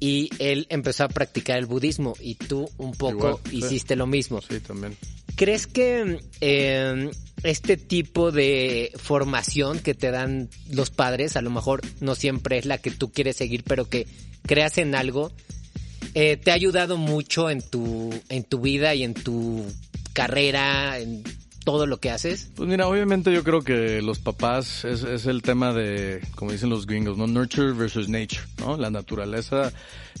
y 0.00 0.30
él 0.38 0.66
empezó 0.70 1.04
a 1.04 1.08
practicar 1.08 1.58
el 1.58 1.66
budismo 1.66 2.14
y 2.18 2.36
tú 2.36 2.66
un 2.78 2.92
poco 2.92 3.28
Igual, 3.28 3.38
sí. 3.50 3.56
hiciste 3.58 3.94
lo 3.96 4.06
mismo. 4.06 4.40
Sí, 4.40 4.58
también. 4.60 4.96
¿Crees 5.36 5.66
que 5.66 6.18
eh, 6.40 7.10
este 7.48 7.76
tipo 7.76 8.32
de 8.32 8.92
formación 8.96 9.78
que 9.78 9.94
te 9.94 10.10
dan 10.10 10.48
los 10.70 10.90
padres, 10.90 11.36
a 11.36 11.42
lo 11.42 11.50
mejor 11.50 11.82
no 12.00 12.14
siempre 12.14 12.58
es 12.58 12.66
la 12.66 12.78
que 12.78 12.90
tú 12.90 13.10
quieres 13.12 13.36
seguir, 13.36 13.64
pero 13.64 13.88
que 13.88 14.06
creas 14.42 14.78
en 14.78 14.94
algo, 14.94 15.32
eh, 16.14 16.36
te 16.36 16.50
ha 16.50 16.54
ayudado 16.54 16.96
mucho 16.96 17.50
en 17.50 17.62
tu, 17.62 18.10
en 18.28 18.44
tu 18.44 18.60
vida 18.60 18.94
y 18.94 19.04
en 19.04 19.14
tu 19.14 19.64
carrera, 20.12 20.98
en 20.98 21.22
todo 21.66 21.84
lo 21.84 21.98
que 21.98 22.12
haces? 22.12 22.52
Pues 22.54 22.68
mira, 22.68 22.86
obviamente 22.86 23.32
yo 23.32 23.42
creo 23.42 23.60
que 23.60 24.00
los 24.00 24.20
papás 24.20 24.84
es, 24.84 25.26
el 25.26 25.42
tema 25.42 25.74
de, 25.74 26.22
como 26.36 26.52
dicen 26.52 26.70
los 26.70 26.86
gringos, 26.86 27.18
¿no? 27.18 27.26
Nurture 27.26 27.72
versus 27.72 28.08
nature, 28.08 28.42
¿no? 28.60 28.76
La 28.76 28.88
naturaleza 28.88 29.72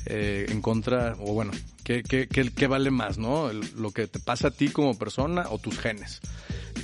eh, 0.06 0.46
en 0.48 0.60
contra, 0.60 1.14
o 1.20 1.34
bueno, 1.34 1.52
¿qué, 1.84 2.02
qué, 2.02 2.26
qué, 2.26 2.66
vale 2.66 2.90
más, 2.90 3.16
no? 3.16 3.52
Lo 3.76 3.92
que 3.92 4.08
te 4.08 4.18
pasa 4.18 4.48
a 4.48 4.50
ti 4.50 4.70
como 4.70 4.98
persona 4.98 5.44
o 5.48 5.58
tus 5.58 5.78
genes. 5.78 6.20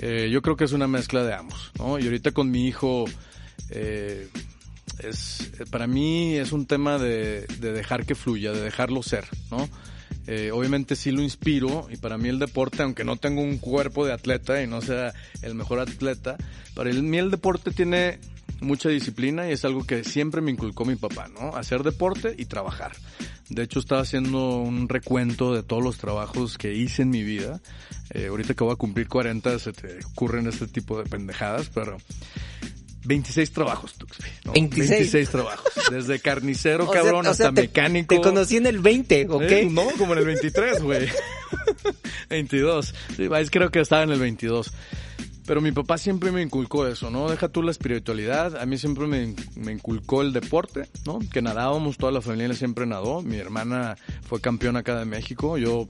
Eh, 0.01 0.31
yo 0.31 0.43
creo 0.43 0.55
que 0.55 0.63
es 0.63 0.73
una 0.73 0.87
mezcla 0.87 1.25
de 1.25 1.35
ambos, 1.35 1.73
¿no? 1.77 1.99
Y 1.99 2.05
ahorita 2.05 2.31
con 2.31 2.49
mi 2.49 2.69
hijo, 2.69 3.07
eh, 3.71 4.29
es, 5.01 5.51
para 5.73 5.89
mí 5.89 6.37
es 6.37 6.53
un 6.53 6.67
tema 6.67 6.99
de, 6.99 7.49
de 7.59 7.73
dejar 7.73 8.07
que 8.07 8.15
fluya, 8.15 8.53
de 8.53 8.61
dejarlo 8.61 9.03
ser, 9.03 9.25
¿no? 9.51 9.69
Eh, 10.27 10.51
obviamente 10.53 10.95
sí 10.95 11.11
lo 11.11 11.23
inspiro 11.23 11.89
y 11.91 11.97
para 11.97 12.17
mí 12.17 12.29
el 12.29 12.39
deporte, 12.39 12.83
aunque 12.83 13.05
no 13.05 13.17
tengo 13.17 13.43
un 13.43 13.59
cuerpo 13.59 14.07
de 14.07 14.13
atleta 14.13 14.63
y 14.63 14.67
no 14.67 14.81
sea 14.81 15.13
el 15.43 15.55
mejor 15.55 15.81
atleta, 15.81 16.37
para 16.75 16.93
mí 16.93 17.19
el 17.19 17.31
deporte 17.31 17.73
tiene 17.73 18.21
mucha 18.61 18.89
disciplina 18.89 19.49
y 19.49 19.53
es 19.53 19.65
algo 19.65 19.85
que 19.85 20.05
siempre 20.05 20.41
me 20.41 20.53
inculcó 20.53 20.85
mi 20.85 20.97
papá, 20.97 21.29
¿no? 21.29 21.57
Hacer 21.57 21.83
deporte 21.83 22.35
y 22.39 22.47
trabajar. 22.47 22.93
De 23.49 23.65
hecho, 23.65 23.81
estaba 23.81 24.01
haciendo 24.01 24.59
un 24.59 24.89
recuento 24.89 25.53
de 25.53 25.63
todos 25.63 25.83
los 25.83 25.99
trabajos 25.99 26.57
que 26.57 26.73
hice 26.73 27.03
en 27.03 27.11
mi 27.11 27.23
vida. 27.23 27.61
Eh, 28.11 28.29
ahorita 28.29 28.55
que 28.55 28.65
voy 28.65 28.73
a 28.73 28.77
cumplir 28.77 29.09
40 29.09 29.59
se 29.59 29.73
te 29.73 29.99
ocurren 30.07 30.47
este 30.47 30.69
tipo 30.69 30.99
de 30.99 31.09
pendejadas, 31.09 31.69
pero 31.69 31.99
26 33.05 33.53
trabajos, 33.53 33.95
Tuxby. 33.95 34.29
¿no? 34.45 34.53
26. 34.53 34.91
26 34.91 35.31
trabajos. 35.31 35.73
Desde 35.91 36.21
carnicero, 36.21 36.85
O 36.89 36.93
sea- 36.93 37.03
cabrón, 37.03 37.21
o 37.27 37.35
sea, 37.35 37.49
hasta 37.49 37.53
te- 37.55 37.63
mecánico. 37.63 38.15
Te 38.15 38.21
conocí 38.21 38.57
en 38.57 38.67
el 38.67 38.79
20, 38.79 39.27
¿ok? 39.29 39.43
Eh, 39.43 39.69
no, 39.71 39.85
como 39.99 40.13
en 40.13 40.21
el 40.21 40.25
23, 40.27 40.83
güey. 40.83 41.09
22. 42.31 42.95
Sí, 43.17 43.29
creo 43.51 43.71
que 43.71 43.81
estaba 43.81 44.03
en 44.03 44.11
el 44.11 44.21
22. 44.21 44.73
Pero 45.45 45.61
mi 45.61 45.73
papá 45.73 45.99
siempre 45.99 46.31
me 46.31 46.41
inculcó 46.41 46.87
eso, 46.87 47.11
¿no? 47.11 47.29
Deja 47.29 47.49
tú 47.49 47.63
la 47.65 47.73
espiritualidad. 47.73 48.57
A 48.57 48.65
mí 48.65 48.79
siempre 48.79 49.09
me, 49.09 49.35
me 49.57 49.73
inculcó 49.73 50.23
el 50.23 50.33
deporte, 50.33 50.89
¿no? 51.05 51.19
Que 51.33 51.43
nadábamos, 51.43 51.97
toda 51.99 52.13
la 52.13 52.21
familia 52.23 52.55
siempre 52.55 52.87
nadó. 52.87 53.23
Mi 53.23 53.39
hermana 53.39 53.97
fue 54.29 54.41
campeona 54.41 54.79
acá 54.81 54.97
de 55.01 55.05
México. 55.05 55.59
Yo, 55.59 55.89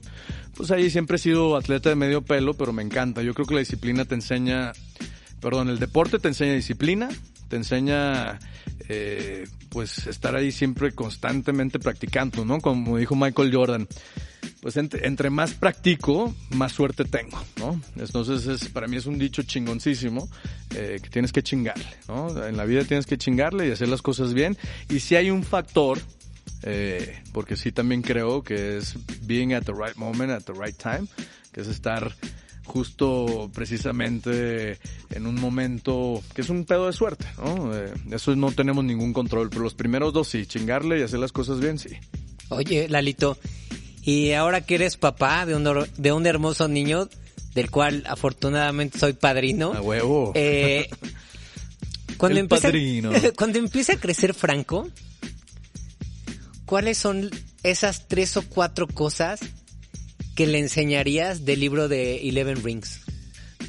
pues 0.57 0.71
ahí 0.71 0.89
siempre 0.89 1.17
he 1.17 1.19
sido 1.19 1.55
atleta 1.55 1.89
de 1.89 1.95
medio 1.95 2.23
pelo, 2.23 2.55
pero 2.55 2.73
me 2.73 2.81
encanta. 2.81 3.21
Yo 3.21 3.35
creo 3.35 3.45
que 3.45 3.53
la 3.53 3.59
disciplina 3.59 4.05
te 4.05 4.15
enseña, 4.15 4.71
perdón, 5.43 5.69
el 5.69 5.77
deporte 5.77 6.17
te 6.17 6.29
enseña 6.29 6.53
disciplina, 6.53 7.09
te 7.49 7.57
enseña, 7.57 8.39
eh, 8.87 9.45
pues 9.69 10.07
estar 10.07 10.35
ahí 10.35 10.51
siempre 10.51 10.93
constantemente 10.93 11.77
practicando, 11.77 12.45
¿no? 12.45 12.61
Como 12.61 12.97
dijo 12.97 13.15
Michael 13.15 13.53
Jordan 13.53 13.87
pues 14.61 14.77
entre, 14.77 15.29
más 15.29 15.53
practico, 15.53 16.33
más 16.51 16.71
suerte 16.71 17.03
tengo, 17.03 17.37
¿no? 17.57 17.81
Entonces 17.97 18.47
es, 18.47 18.69
para 18.69 18.87
mí 18.87 18.95
es 18.95 19.05
un 19.05 19.17
dicho 19.17 19.43
chingoncísimo, 19.43 20.29
eh, 20.73 20.99
que 21.03 21.09
tienes 21.09 21.33
que 21.33 21.43
chingarle, 21.43 21.97
¿no? 22.07 22.45
En 22.45 22.55
la 22.55 22.63
vida 22.63 22.85
tienes 22.85 23.05
que 23.05 23.17
chingarle 23.17 23.67
y 23.67 23.71
hacer 23.71 23.89
las 23.89 24.01
cosas 24.01 24.33
bien. 24.33 24.57
Y 24.89 25.01
si 25.01 25.17
hay 25.17 25.31
un 25.31 25.43
factor, 25.43 25.99
eh, 26.61 27.21
porque 27.33 27.57
sí 27.57 27.73
también 27.73 28.01
creo 28.01 28.41
que 28.41 28.77
es 28.77 28.95
being 29.23 29.53
at 29.53 29.63
the 29.63 29.73
right 29.73 29.97
moment, 29.97 30.31
at 30.31 30.43
the 30.43 30.53
right 30.53 30.77
time, 30.77 31.07
que 31.51 31.59
es 31.59 31.67
estar 31.67 32.15
justo 32.65 33.49
precisamente 33.53 34.79
en 35.11 35.25
un 35.27 35.35
momento 35.35 36.21
que 36.33 36.41
es 36.41 36.49
un 36.49 36.65
pedo 36.65 36.87
de 36.87 36.93
suerte, 36.93 37.25
¿no? 37.37 37.75
Eh, 37.75 37.93
eso 38.11 38.35
no 38.35 38.51
tenemos 38.51 38.83
ningún 38.83 39.13
control, 39.13 39.49
pero 39.49 39.63
los 39.63 39.73
primeros 39.73 40.13
dos 40.13 40.27
sí, 40.27 40.45
chingarle 40.45 40.99
y 40.99 41.03
hacer 41.03 41.19
las 41.19 41.31
cosas 41.31 41.59
bien, 41.59 41.77
sí. 41.79 41.89
Oye, 42.49 42.87
Lalito, 42.89 43.37
y 44.01 44.31
ahora 44.31 44.61
que 44.61 44.75
eres 44.75 44.97
papá 44.97 45.45
de 45.45 45.55
un, 45.55 45.87
de 45.97 46.11
un 46.11 46.25
hermoso 46.25 46.67
niño, 46.67 47.09
del 47.53 47.69
cual 47.69 48.03
afortunadamente 48.07 48.99
soy 48.99 49.13
padrino. 49.13 49.73
A 49.73 49.81
huevo. 49.81 50.31
eh, 50.35 50.89
cuando, 52.17 52.37
El 52.39 52.43
empieza, 52.45 52.67
padrino. 52.69 53.11
cuando 53.37 53.59
empieza 53.59 53.93
a 53.93 53.97
crecer 53.97 54.33
Franco, 54.33 54.89
¿cuáles 56.65 56.97
son 56.97 57.29
esas 57.63 58.07
tres 58.07 58.35
o 58.37 58.41
cuatro 58.41 58.87
cosas 58.87 59.39
que 60.35 60.47
le 60.47 60.59
enseñarías 60.59 61.45
del 61.45 61.59
libro 61.59 61.87
de 61.87 62.27
Eleven 62.27 62.63
Rings? 62.63 63.01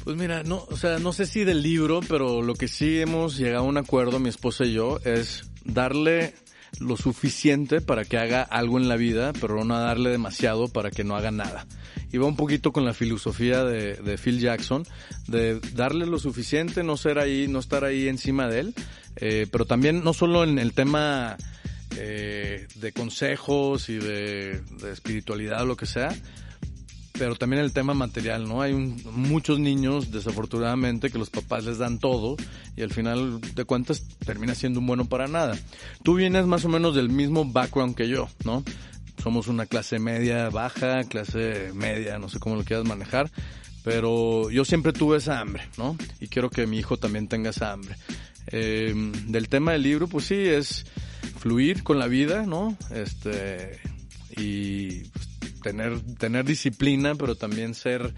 Pues 0.03 0.17
mira, 0.17 0.43
no, 0.43 0.65
o 0.69 0.77
sea, 0.77 0.99
no 0.99 1.13
sé 1.13 1.25
si 1.25 1.43
del 1.43 1.63
libro, 1.63 1.99
pero 2.07 2.41
lo 2.41 2.53
que 2.53 2.67
sí 2.67 2.99
hemos 2.99 3.37
llegado 3.37 3.65
a 3.65 3.67
un 3.67 3.77
acuerdo, 3.77 4.19
mi 4.19 4.29
esposa 4.29 4.65
y 4.65 4.73
yo, 4.73 4.99
es 5.03 5.49
darle 5.63 6.35
lo 6.79 6.97
suficiente 6.97 7.81
para 7.81 8.05
que 8.05 8.17
haga 8.17 8.43
algo 8.43 8.77
en 8.77 8.87
la 8.87 8.97
vida, 8.97 9.33
pero 9.39 9.63
no 9.63 9.79
darle 9.79 10.09
demasiado 10.09 10.67
para 10.67 10.91
que 10.91 11.03
no 11.03 11.15
haga 11.15 11.31
nada. 11.31 11.65
Y 12.11 12.17
va 12.17 12.27
un 12.27 12.35
poquito 12.35 12.71
con 12.71 12.85
la 12.85 12.93
filosofía 12.93 13.63
de, 13.63 13.95
de 13.95 14.17
Phil 14.17 14.39
Jackson, 14.39 14.85
de 15.27 15.59
darle 15.73 16.05
lo 16.05 16.19
suficiente, 16.19 16.83
no 16.83 16.97
ser 16.97 17.19
ahí, 17.19 17.47
no 17.47 17.59
estar 17.59 17.83
ahí 17.83 18.07
encima 18.07 18.47
de 18.47 18.59
él, 18.59 18.75
eh, 19.15 19.47
pero 19.51 19.65
también 19.65 20.03
no 20.03 20.13
solo 20.13 20.43
en 20.43 20.59
el 20.59 20.73
tema 20.73 21.37
eh, 21.97 22.67
de 22.75 22.91
consejos 22.91 23.89
y 23.89 23.95
de, 23.95 24.61
de 24.81 24.91
espiritualidad 24.91 25.63
o 25.63 25.65
lo 25.65 25.77
que 25.77 25.85
sea, 25.85 26.15
pero 27.17 27.35
también 27.35 27.61
el 27.63 27.71
tema 27.73 27.93
material, 27.93 28.47
¿no? 28.47 28.61
Hay 28.61 28.73
un- 28.73 29.01
muchos 29.13 29.59
niños, 29.59 30.11
desafortunadamente, 30.11 31.09
que 31.09 31.17
los 31.17 31.29
papás 31.29 31.63
les 31.65 31.77
dan 31.77 31.99
todo 31.99 32.35
y 32.75 32.81
al 32.81 32.91
final 32.91 33.39
de 33.41 33.63
cuentas 33.65 34.03
termina 34.25 34.53
siendo 34.55 34.79
un 34.79 34.87
bueno 34.87 35.05
para 35.05 35.27
nada. 35.27 35.57
Tú 36.03 36.15
vienes 36.15 36.45
más 36.45 36.65
o 36.65 36.69
menos 36.69 36.95
del 36.95 37.09
mismo 37.09 37.45
background 37.45 37.95
que 37.95 38.07
yo, 38.07 38.27
¿no? 38.43 38.63
Somos 39.23 39.47
una 39.47 39.65
clase 39.65 39.97
media 39.99 40.49
baja, 40.49 41.03
clase 41.05 41.71
media, 41.73 42.19
no 42.19 42.29
sé 42.29 42.39
cómo 42.39 42.55
lo 42.57 42.63
quieras 42.63 42.85
manejar, 42.85 43.31
pero 43.83 44.49
yo 44.51 44.65
siempre 44.65 44.91
tuve 44.93 45.17
esa 45.17 45.39
hambre, 45.39 45.63
¿no? 45.77 45.95
Y 46.19 46.27
quiero 46.27 46.49
que 46.49 46.67
mi 46.67 46.77
hijo 46.79 46.97
también 46.97 47.27
tenga 47.27 47.51
esa 47.51 47.71
hambre. 47.71 47.95
Eh, 48.47 48.93
del 49.27 49.47
tema 49.47 49.71
del 49.71 49.83
libro, 49.83 50.07
pues 50.07 50.25
sí, 50.25 50.35
es 50.35 50.85
fluir 51.39 51.81
con 51.83 51.97
la 51.97 52.07
vida, 52.07 52.45
¿no? 52.45 52.77
Este, 52.93 53.79
y 54.37 55.05
pues, 55.05 55.29
tener, 55.65 55.99
tener 56.19 56.45
disciplina, 56.45 57.15
pero 57.15 57.33
también 57.33 57.73
ser 57.73 58.13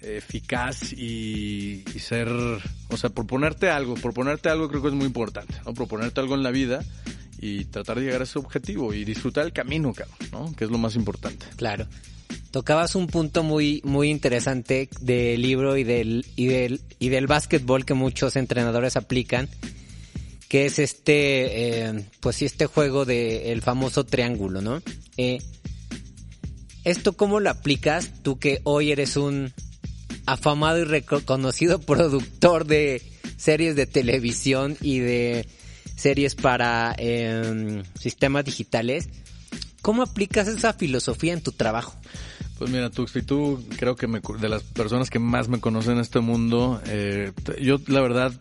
eficaz 0.00 0.92
y, 0.92 1.82
ser, 1.98 2.28
o 2.28 2.96
sea, 2.96 3.10
proponerte 3.10 3.70
algo, 3.70 3.94
proponerte 3.94 4.50
algo 4.50 4.68
creo 4.68 4.82
que 4.82 4.88
es 4.88 4.94
muy 4.94 5.06
importante, 5.06 5.56
¿no? 5.66 5.74
Proponerte 5.74 6.20
algo 6.20 6.36
en 6.36 6.44
la 6.44 6.52
vida 6.52 6.84
y 7.40 7.64
tratar 7.64 7.98
de 7.98 8.04
llegar 8.04 8.20
a 8.20 8.24
ese 8.24 8.38
objetivo 8.38 8.94
y 8.94 9.04
disfrutar 9.04 9.44
el 9.46 9.52
camino, 9.52 9.92
¿no? 10.30 10.54
Que 10.54 10.64
es 10.64 10.70
lo 10.70 10.78
más 10.78 10.94
importante. 10.94 11.44
Claro. 11.56 11.88
Tocabas 12.52 12.94
un 12.94 13.08
punto 13.08 13.42
muy, 13.42 13.82
muy 13.82 14.08
interesante 14.08 14.88
del 15.00 15.42
libro 15.42 15.76
y 15.76 15.82
del, 15.82 16.24
y 16.36 16.46
del, 16.46 16.80
y 17.00 17.08
del 17.08 17.26
básquetbol 17.26 17.84
que 17.84 17.94
muchos 17.94 18.36
entrenadores 18.36 18.96
aplican, 18.96 19.48
que 20.48 20.66
es 20.66 20.78
este, 20.78 21.88
eh, 21.88 22.04
pues 22.20 22.36
sí, 22.36 22.44
este 22.44 22.66
juego 22.66 23.04
de 23.04 23.50
el 23.50 23.60
famoso 23.60 24.04
triángulo, 24.04 24.62
¿no? 24.62 24.80
Eh, 25.16 25.38
¿Esto 26.86 27.14
cómo 27.14 27.40
lo 27.40 27.50
aplicas 27.50 28.12
tú 28.22 28.38
que 28.38 28.60
hoy 28.62 28.92
eres 28.92 29.16
un 29.16 29.52
afamado 30.24 30.78
y 30.78 30.84
reconocido 30.84 31.80
productor 31.84 32.64
de 32.64 33.02
series 33.36 33.74
de 33.74 33.86
televisión 33.86 34.76
y 34.80 35.00
de 35.00 35.48
series 35.96 36.36
para 36.36 36.94
eh, 36.96 37.82
sistemas 37.98 38.44
digitales? 38.44 39.08
¿Cómo 39.82 40.04
aplicas 40.04 40.46
esa 40.46 40.74
filosofía 40.74 41.32
en 41.32 41.42
tu 41.42 41.50
trabajo? 41.50 41.96
Pues 42.56 42.70
mira, 42.70 42.88
Tuxi, 42.88 43.22
tú 43.22 43.64
creo 43.76 43.96
que 43.96 44.06
me, 44.06 44.20
de 44.20 44.48
las 44.48 44.62
personas 44.62 45.10
que 45.10 45.18
más 45.18 45.48
me 45.48 45.58
conocen 45.58 45.94
en 45.94 46.00
este 46.02 46.20
mundo, 46.20 46.80
eh, 46.86 47.32
yo 47.60 47.80
la 47.88 48.00
verdad 48.00 48.32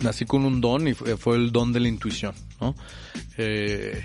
nací 0.00 0.24
con 0.24 0.46
un 0.46 0.62
don 0.62 0.88
y 0.88 0.94
fue 0.94 1.36
el 1.36 1.52
don 1.52 1.74
de 1.74 1.80
la 1.80 1.88
intuición, 1.88 2.34
¿no? 2.58 2.74
Eh, 3.36 4.02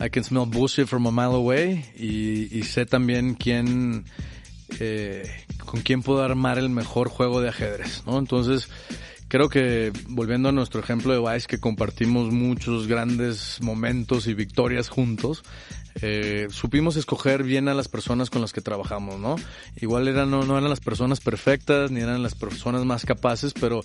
I 0.00 0.08
can 0.08 0.24
smell 0.24 0.46
bullshit 0.46 0.88
from 0.88 1.06
a 1.06 1.10
mile 1.10 1.36
away 1.36 1.84
y, 1.96 2.48
y 2.56 2.62
sé 2.62 2.86
también 2.86 3.34
quién, 3.34 4.04
eh, 4.78 5.28
con 5.66 5.82
quién 5.82 6.02
puedo 6.02 6.22
armar 6.22 6.58
el 6.58 6.70
mejor 6.70 7.10
juego 7.10 7.40
de 7.42 7.50
ajedrez, 7.50 8.02
¿no? 8.06 8.18
Entonces, 8.18 8.70
creo 9.28 9.50
que 9.50 9.92
volviendo 10.08 10.48
a 10.48 10.52
nuestro 10.52 10.80
ejemplo 10.80 11.12
de 11.12 11.20
Vice, 11.20 11.46
que 11.46 11.60
compartimos 11.60 12.32
muchos 12.32 12.86
grandes 12.86 13.58
momentos 13.60 14.26
y 14.26 14.32
victorias 14.32 14.88
juntos, 14.88 15.42
eh, 16.02 16.48
supimos 16.50 16.96
escoger 16.96 17.42
bien 17.42 17.68
a 17.68 17.74
las 17.74 17.88
personas 17.88 18.30
con 18.30 18.40
las 18.40 18.52
que 18.52 18.60
trabajamos, 18.60 19.20
¿no? 19.20 19.36
Igual 19.80 20.08
eran, 20.08 20.30
no, 20.30 20.44
no 20.44 20.56
eran 20.56 20.70
las 20.70 20.80
personas 20.80 21.20
perfectas, 21.20 21.90
ni 21.90 22.00
eran 22.00 22.22
las 22.22 22.34
personas 22.34 22.84
más 22.86 23.04
capaces, 23.04 23.52
pero 23.52 23.82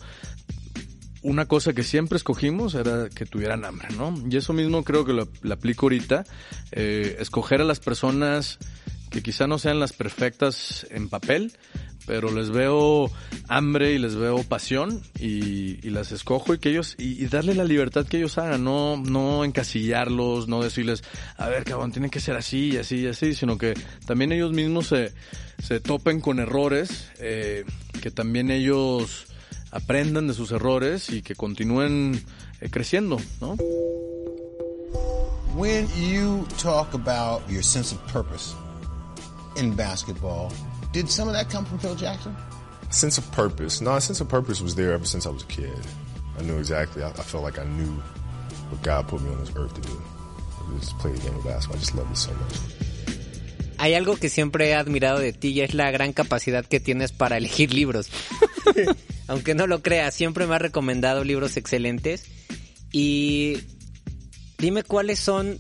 una 1.25 1.47
cosa 1.47 1.73
que 1.73 1.81
siempre 1.81 2.17
escogimos 2.17 2.75
era 2.75 3.09
que 3.09 3.25
tuvieran 3.25 3.65
hambre, 3.65 3.87
¿no? 3.97 4.13
Y 4.29 4.37
eso 4.37 4.53
mismo 4.53 4.83
creo 4.83 5.05
que 5.05 5.13
lo, 5.13 5.27
aplico 5.51 5.87
ahorita, 5.87 6.23
eh, 6.71 7.17
escoger 7.19 7.61
a 7.61 7.63
las 7.63 7.79
personas 7.79 8.59
que 9.09 9.23
quizá 9.23 9.47
no 9.47 9.57
sean 9.57 9.79
las 9.79 9.91
perfectas 9.91 10.85
en 10.91 11.09
papel, 11.09 11.53
pero 12.05 12.31
les 12.31 12.51
veo 12.51 13.09
hambre 13.47 13.93
y 13.93 13.97
les 13.97 14.13
veo 14.15 14.43
pasión 14.43 15.01
y, 15.19 15.79
y 15.85 15.89
las 15.89 16.11
escojo 16.11 16.53
y 16.53 16.59
que 16.59 16.69
ellos, 16.69 16.93
y, 16.99 17.23
y 17.23 17.25
darle 17.25 17.55
la 17.55 17.63
libertad 17.63 18.05
que 18.05 18.17
ellos 18.17 18.37
hagan, 18.37 18.63
no, 18.63 18.95
no 18.97 19.43
encasillarlos, 19.43 20.47
no 20.47 20.61
decirles, 20.61 21.03
a 21.37 21.49
ver 21.49 21.63
cabrón, 21.63 21.91
tienen 21.91 22.11
que 22.11 22.19
ser 22.19 22.35
así 22.35 22.73
y 22.73 22.77
así 22.77 22.97
y 22.97 23.07
así, 23.07 23.33
sino 23.33 23.57
que 23.57 23.73
también 24.05 24.31
ellos 24.31 24.51
mismos 24.51 24.87
se, 24.87 25.11
se 25.57 25.79
topen 25.79 26.21
con 26.21 26.39
errores, 26.39 27.09
eh, 27.17 27.65
que 27.99 28.11
también 28.11 28.51
ellos 28.51 29.25
aprendan 29.71 30.27
de 30.27 30.33
sus 30.33 30.51
errores 30.51 31.09
y 31.09 31.21
que 31.21 31.35
continúen 31.35 32.23
eh, 32.61 32.69
creciendo, 32.69 33.17
¿no? 33.41 33.57
When 35.55 35.87
you 35.97 36.45
talk 36.57 36.93
about 36.93 37.41
your 37.49 37.63
sense 37.63 37.93
of 37.93 38.05
purpose 38.07 38.53
in 39.55 39.73
basketball, 39.75 40.51
did 40.91 41.09
some 41.09 41.29
of 41.29 41.33
that 41.33 41.49
come 41.49 41.65
from 41.65 41.79
Phil 41.79 41.95
Jackson? 41.95 42.35
Sense 42.89 43.17
of 43.17 43.29
purpose. 43.31 43.81
No, 43.81 43.95
a 43.95 44.01
sense 44.01 44.21
of 44.21 44.27
purpose 44.27 44.61
was 44.61 44.75
there 44.75 44.91
ever 44.93 45.05
since 45.05 45.25
I 45.25 45.29
was 45.29 45.43
a 45.43 45.47
kid. 45.47 45.79
I 46.37 46.43
knew 46.43 46.57
exactly. 46.57 47.03
I, 47.03 47.09
I 47.09 47.23
felt 47.23 47.43
like 47.43 47.57
I 47.57 47.63
knew 47.63 48.01
what 48.69 48.83
God 48.83 49.07
put 49.07 49.21
me 49.21 49.31
on 49.31 49.39
this 49.39 49.51
earth 49.55 49.73
to 49.75 49.81
do. 49.81 50.01
Just 50.79 50.97
play 50.99 51.11
the 51.11 51.19
game 51.19 51.35
of 51.37 51.45
basketball. 51.45 51.77
I 51.77 51.79
just 51.79 51.95
love 51.95 52.11
it 52.11 52.17
so 52.17 52.31
much. 52.33 52.59
Hay 53.77 53.93
algo 53.93 54.17
que 54.17 54.29
siempre 54.29 54.69
he 54.69 54.73
admirado 54.73 55.19
de 55.19 55.33
ti 55.33 55.49
y 55.49 55.61
es 55.61 55.73
la 55.73 55.91
gran 55.91 56.13
capacidad 56.13 56.65
que 56.65 56.79
tienes 56.79 57.11
para 57.11 57.37
elegir 57.37 57.73
libros. 57.73 58.09
Aunque 59.27 59.55
no 59.55 59.67
lo 59.67 59.81
creas, 59.81 60.13
siempre 60.13 60.47
me 60.47 60.55
has 60.55 60.61
recomendado 60.61 61.23
libros 61.23 61.57
excelentes. 61.57 62.25
Y 62.91 63.57
dime 64.57 64.83
cuáles 64.83 65.19
son 65.19 65.59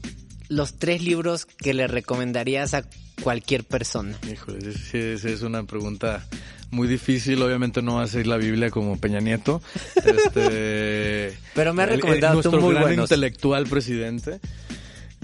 los 0.49 0.77
tres 0.77 1.01
libros 1.01 1.45
que 1.45 1.73
le 1.73 1.87
recomendarías 1.87 2.73
a 2.73 2.83
cualquier 3.21 3.63
persona. 3.63 4.17
Híjole, 4.31 4.73
sí, 4.73 4.97
es 4.97 5.41
una 5.41 5.63
pregunta 5.63 6.25
muy 6.71 6.87
difícil. 6.87 7.41
Obviamente 7.41 7.81
no 7.81 7.95
va 7.95 8.03
a 8.03 8.07
ser 8.07 8.27
la 8.27 8.37
Biblia 8.37 8.69
como 8.69 8.99
Peña 8.99 9.19
Nieto. 9.19 9.61
Este, 10.05 11.37
Pero 11.55 11.73
me 11.73 11.83
ha 11.83 11.85
recomendado 11.87 12.39
el, 12.39 12.43
tú 12.43 12.51
nuestro 12.51 12.61
muy 12.61 12.73
gran 12.73 12.83
buenos. 12.83 13.09
intelectual 13.09 13.65
presidente. 13.65 14.39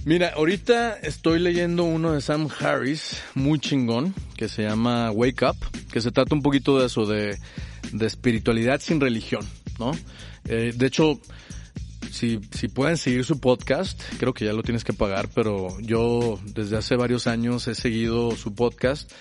Mira, 0.03 0.33
ahorita 0.35 0.97
estoy 1.03 1.37
leyendo 1.37 1.83
uno 1.83 2.13
de 2.13 2.21
Sam 2.21 2.47
Harris, 2.59 3.21
muy 3.35 3.59
chingón, 3.59 4.15
que 4.35 4.49
se 4.49 4.63
llama 4.63 5.11
Wake 5.11 5.45
Up, 5.45 5.57
que 5.91 6.01
se 6.01 6.11
trata 6.11 6.33
un 6.33 6.41
poquito 6.41 6.79
de 6.79 6.87
eso, 6.87 7.05
de, 7.05 7.37
de 7.93 8.05
espiritualidad 8.07 8.81
sin 8.81 8.99
religión, 8.99 9.45
¿no? 9.77 9.91
Eh, 10.45 10.73
de 10.75 10.87
hecho, 10.87 11.19
si, 12.11 12.39
si 12.51 12.67
pueden 12.67 12.97
seguir 12.97 13.25
su 13.25 13.39
podcast, 13.39 14.01
creo 14.17 14.33
que 14.33 14.45
ya 14.45 14.53
lo 14.53 14.63
tienes 14.63 14.83
que 14.83 14.91
pagar, 14.91 15.29
pero 15.35 15.79
yo 15.81 16.39
desde 16.45 16.77
hace 16.77 16.95
varios 16.95 17.27
años 17.27 17.67
he 17.67 17.75
seguido 17.75 18.35
su 18.35 18.55
podcast 18.55 19.11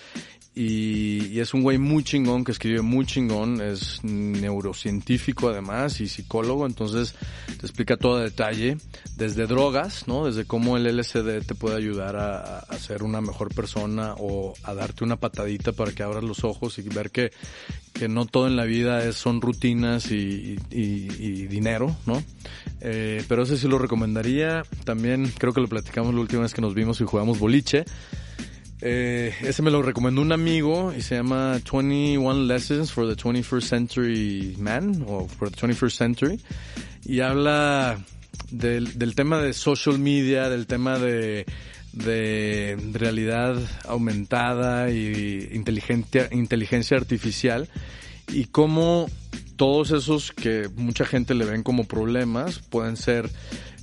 y, 0.53 1.39
es 1.39 1.53
un 1.53 1.61
güey 1.63 1.77
muy 1.77 2.03
chingón 2.03 2.43
que 2.43 2.51
escribe 2.51 2.81
muy 2.81 3.05
chingón, 3.05 3.61
es 3.61 4.03
neurocientífico 4.03 5.49
además 5.49 6.01
y 6.01 6.07
psicólogo, 6.07 6.65
entonces 6.65 7.15
te 7.47 7.65
explica 7.65 7.97
todo 7.97 8.17
a 8.17 8.23
detalle, 8.23 8.77
desde 9.15 9.47
drogas, 9.47 10.07
¿no? 10.07 10.25
Desde 10.25 10.45
cómo 10.45 10.77
el 10.77 10.85
LSD 10.97 11.41
te 11.45 11.55
puede 11.55 11.77
ayudar 11.77 12.15
a, 12.17 12.65
ser 12.77 13.03
una 13.03 13.21
mejor 13.21 13.53
persona 13.53 14.15
o 14.17 14.53
a 14.63 14.73
darte 14.73 15.03
una 15.03 15.15
patadita 15.17 15.71
para 15.71 15.91
que 15.91 16.03
abras 16.03 16.23
los 16.23 16.43
ojos 16.43 16.77
y 16.79 16.81
ver 16.81 17.11
que, 17.11 17.31
que 17.93 18.07
no 18.09 18.25
todo 18.25 18.47
en 18.47 18.55
la 18.55 18.65
vida 18.65 19.03
es, 19.05 19.15
son 19.15 19.39
rutinas 19.41 20.11
y, 20.11 20.57
y- 20.71 20.77
y- 20.77 21.07
y 21.19 21.47
dinero, 21.47 21.95
¿no? 22.05 22.23
Eh, 22.81 23.23
pero 23.27 23.43
ese 23.43 23.57
sí 23.57 23.67
lo 23.67 23.77
recomendaría. 23.77 24.63
También 24.83 25.31
creo 25.37 25.53
que 25.53 25.61
lo 25.61 25.67
platicamos 25.67 26.13
la 26.13 26.21
última 26.21 26.41
vez 26.41 26.53
que 26.53 26.61
nos 26.61 26.73
vimos 26.73 26.99
y 27.01 27.05
jugamos 27.05 27.37
boliche. 27.39 27.85
Eh, 28.81 29.35
ese 29.41 29.61
me 29.61 29.69
lo 29.69 29.83
recomendó 29.83 30.21
un 30.21 30.31
amigo 30.31 30.91
y 30.97 31.01
se 31.01 31.15
llama 31.15 31.59
21 31.71 32.45
Lessons 32.45 32.91
for 32.91 33.07
the 33.07 33.15
21st 33.15 33.61
Century 33.61 34.55
Man 34.57 35.05
o 35.07 35.27
for 35.27 35.51
the 35.51 35.55
21st 35.55 35.95
Century 35.95 36.41
y 37.05 37.19
habla 37.19 38.03
del, 38.49 39.15
tema 39.15 39.39
de 39.39 39.53
social 39.53 39.99
media, 39.99 40.49
del 40.49 40.65
tema 40.65 40.97
de, 40.97 41.45
de 41.93 42.75
realidad 42.93 43.55
aumentada 43.87 44.89
y 44.89 45.49
inteligencia, 45.53 46.27
inteligencia 46.31 46.97
artificial 46.97 47.69
y 48.31 48.45
cómo 48.45 49.07
todos 49.57 49.91
esos 49.91 50.31
que 50.31 50.69
mucha 50.75 51.05
gente 51.05 51.35
le 51.35 51.45
ven 51.45 51.61
como 51.61 51.83
problemas 51.83 52.57
pueden 52.57 52.97
ser 52.97 53.29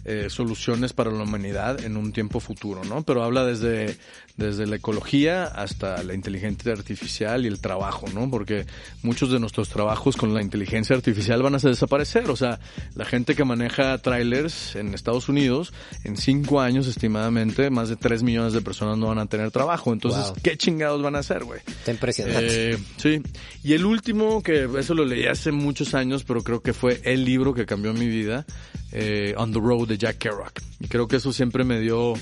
eh, 0.05 0.31
soluciones 0.31 0.95
para 0.95 1.11
la 1.11 1.23
humanidad 1.23 1.85
en 1.85 1.99
un 1.99 2.13
tiempo 2.13 2.41
futuro, 2.41 2.83
¿no? 2.83 3.03
Pero 3.03 3.23
habla 3.23 3.45
desde, 3.45 3.95
desde 4.39 4.67
la 4.67 4.77
ecología 4.77 5.45
hasta 5.45 6.03
la 6.05 6.15
inteligencia 6.15 6.73
artificial 6.73 7.45
y 7.45 7.49
el 7.49 7.61
trabajo, 7.61 8.07
¿no? 8.15 8.31
Porque 8.31 8.65
muchos 9.03 9.31
de 9.33 9.41
nuestros 9.41 9.69
trabajos 9.69 10.17
con 10.17 10.33
la 10.33 10.41
inteligencia 10.41 10.95
artificial 10.97 11.43
van 11.43 11.57
a 11.57 11.59
desaparecer. 11.59 12.31
O 12.31 12.37
sea, 12.37 12.61
la 12.95 13.05
gente 13.05 13.35
que 13.35 13.45
maneja 13.45 13.99
trailers 13.99 14.77
en 14.77 14.95
Estados 14.95 15.29
Unidos, 15.29 15.73
en 16.05 16.17
cinco 16.17 16.61
años 16.61 16.87
estimadamente, 16.87 17.69
más 17.69 17.89
de 17.89 17.97
tres 17.97 18.23
millones 18.23 18.53
de 18.53 18.61
personas 18.63 18.97
no 18.97 19.09
van 19.09 19.19
a 19.19 19.27
tener 19.27 19.51
trabajo. 19.51 19.93
Entonces, 19.93 20.27
Wow. 20.29 20.37
¿qué 20.43 20.57
chingados 20.57 21.03
van 21.03 21.17
a 21.17 21.19
hacer, 21.19 21.43
güey? 21.45 21.61
Está 21.67 21.91
impresionante. 21.91 22.73
Eh, 22.73 22.79
sí. 22.97 23.21
Y 23.65 23.73
el 23.75 23.85
último, 23.85 24.43
que 24.43 24.69
eso 24.79 24.95
lo 24.95 25.05
leí 25.05 25.27
hace 25.27 25.51
muchos 25.51 25.95
años, 25.95 26.23
pero 26.25 26.43
creo 26.45 26.63
que 26.63 26.73
fue 26.73 27.01
el 27.05 27.25
libro 27.25 27.55
que 27.55 27.67
cambió 27.67 27.93
mi 27.93 28.07
vida, 28.07 28.47
eh, 28.93 29.35
On 29.37 29.53
the 29.53 29.59
Road 29.59 29.89
de 29.89 29.99
Jack 29.99 30.19
Kerouac. 30.19 30.63
Y 30.81 30.87
creo 30.87 31.09
que 31.09 31.17
eso 31.17 31.33
siempre 31.33 31.65
me 31.65 31.81
dio 31.81 32.15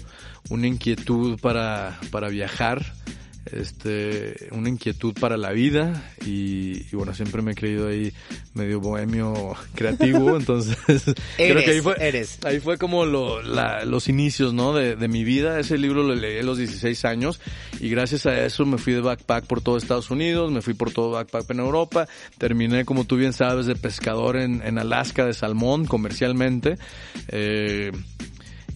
una 0.50 0.66
inquietud 0.66 1.38
para, 1.40 1.98
para 2.10 2.28
viajar, 2.28 2.84
este, 3.52 4.48
una 4.50 4.68
inquietud 4.68 5.14
para 5.18 5.36
la 5.36 5.52
vida 5.52 6.10
y, 6.24 6.78
y 6.90 6.96
bueno, 6.96 7.14
siempre 7.14 7.42
me 7.42 7.52
he 7.52 7.54
creído 7.54 7.86
ahí 7.88 8.12
medio 8.54 8.80
bohemio 8.80 9.54
creativo, 9.74 10.36
entonces 10.36 10.76
creo 11.36 11.62
que 11.64 11.70
ahí 11.70 11.80
fue, 11.80 11.94
eres. 12.00 12.38
ahí 12.44 12.58
fue 12.58 12.76
como 12.76 13.06
lo- 13.06 13.42
la- 13.42 13.84
los 13.84 14.08
inicios, 14.08 14.52
¿no? 14.52 14.72
De, 14.72 14.96
de 14.96 15.08
mi 15.08 15.22
vida. 15.22 15.60
Ese 15.60 15.78
libro 15.78 16.02
lo 16.02 16.14
leí 16.16 16.38
a 16.40 16.42
los 16.42 16.58
16 16.58 17.04
años 17.04 17.40
y 17.80 17.88
gracias 17.88 18.26
a 18.26 18.44
eso 18.44 18.66
me 18.66 18.78
fui 18.78 18.94
de 18.94 19.00
backpack 19.00 19.46
por 19.46 19.60
todo 19.60 19.76
Estados 19.76 20.10
Unidos, 20.10 20.50
me 20.50 20.60
fui 20.62 20.74
por 20.74 20.90
todo 20.92 21.10
backpack 21.12 21.48
en 21.50 21.60
Europa, 21.60 22.08
terminé, 22.38 22.84
como 22.84 23.04
tú 23.04 23.16
bien 23.16 23.32
sabes, 23.32 23.66
de 23.66 23.76
pescador 23.76 24.36
en, 24.38 24.60
en 24.64 24.78
Alaska 24.78 25.24
de 25.24 25.34
salmón 25.34 25.86
comercialmente. 25.86 26.78
Eh, 27.28 27.92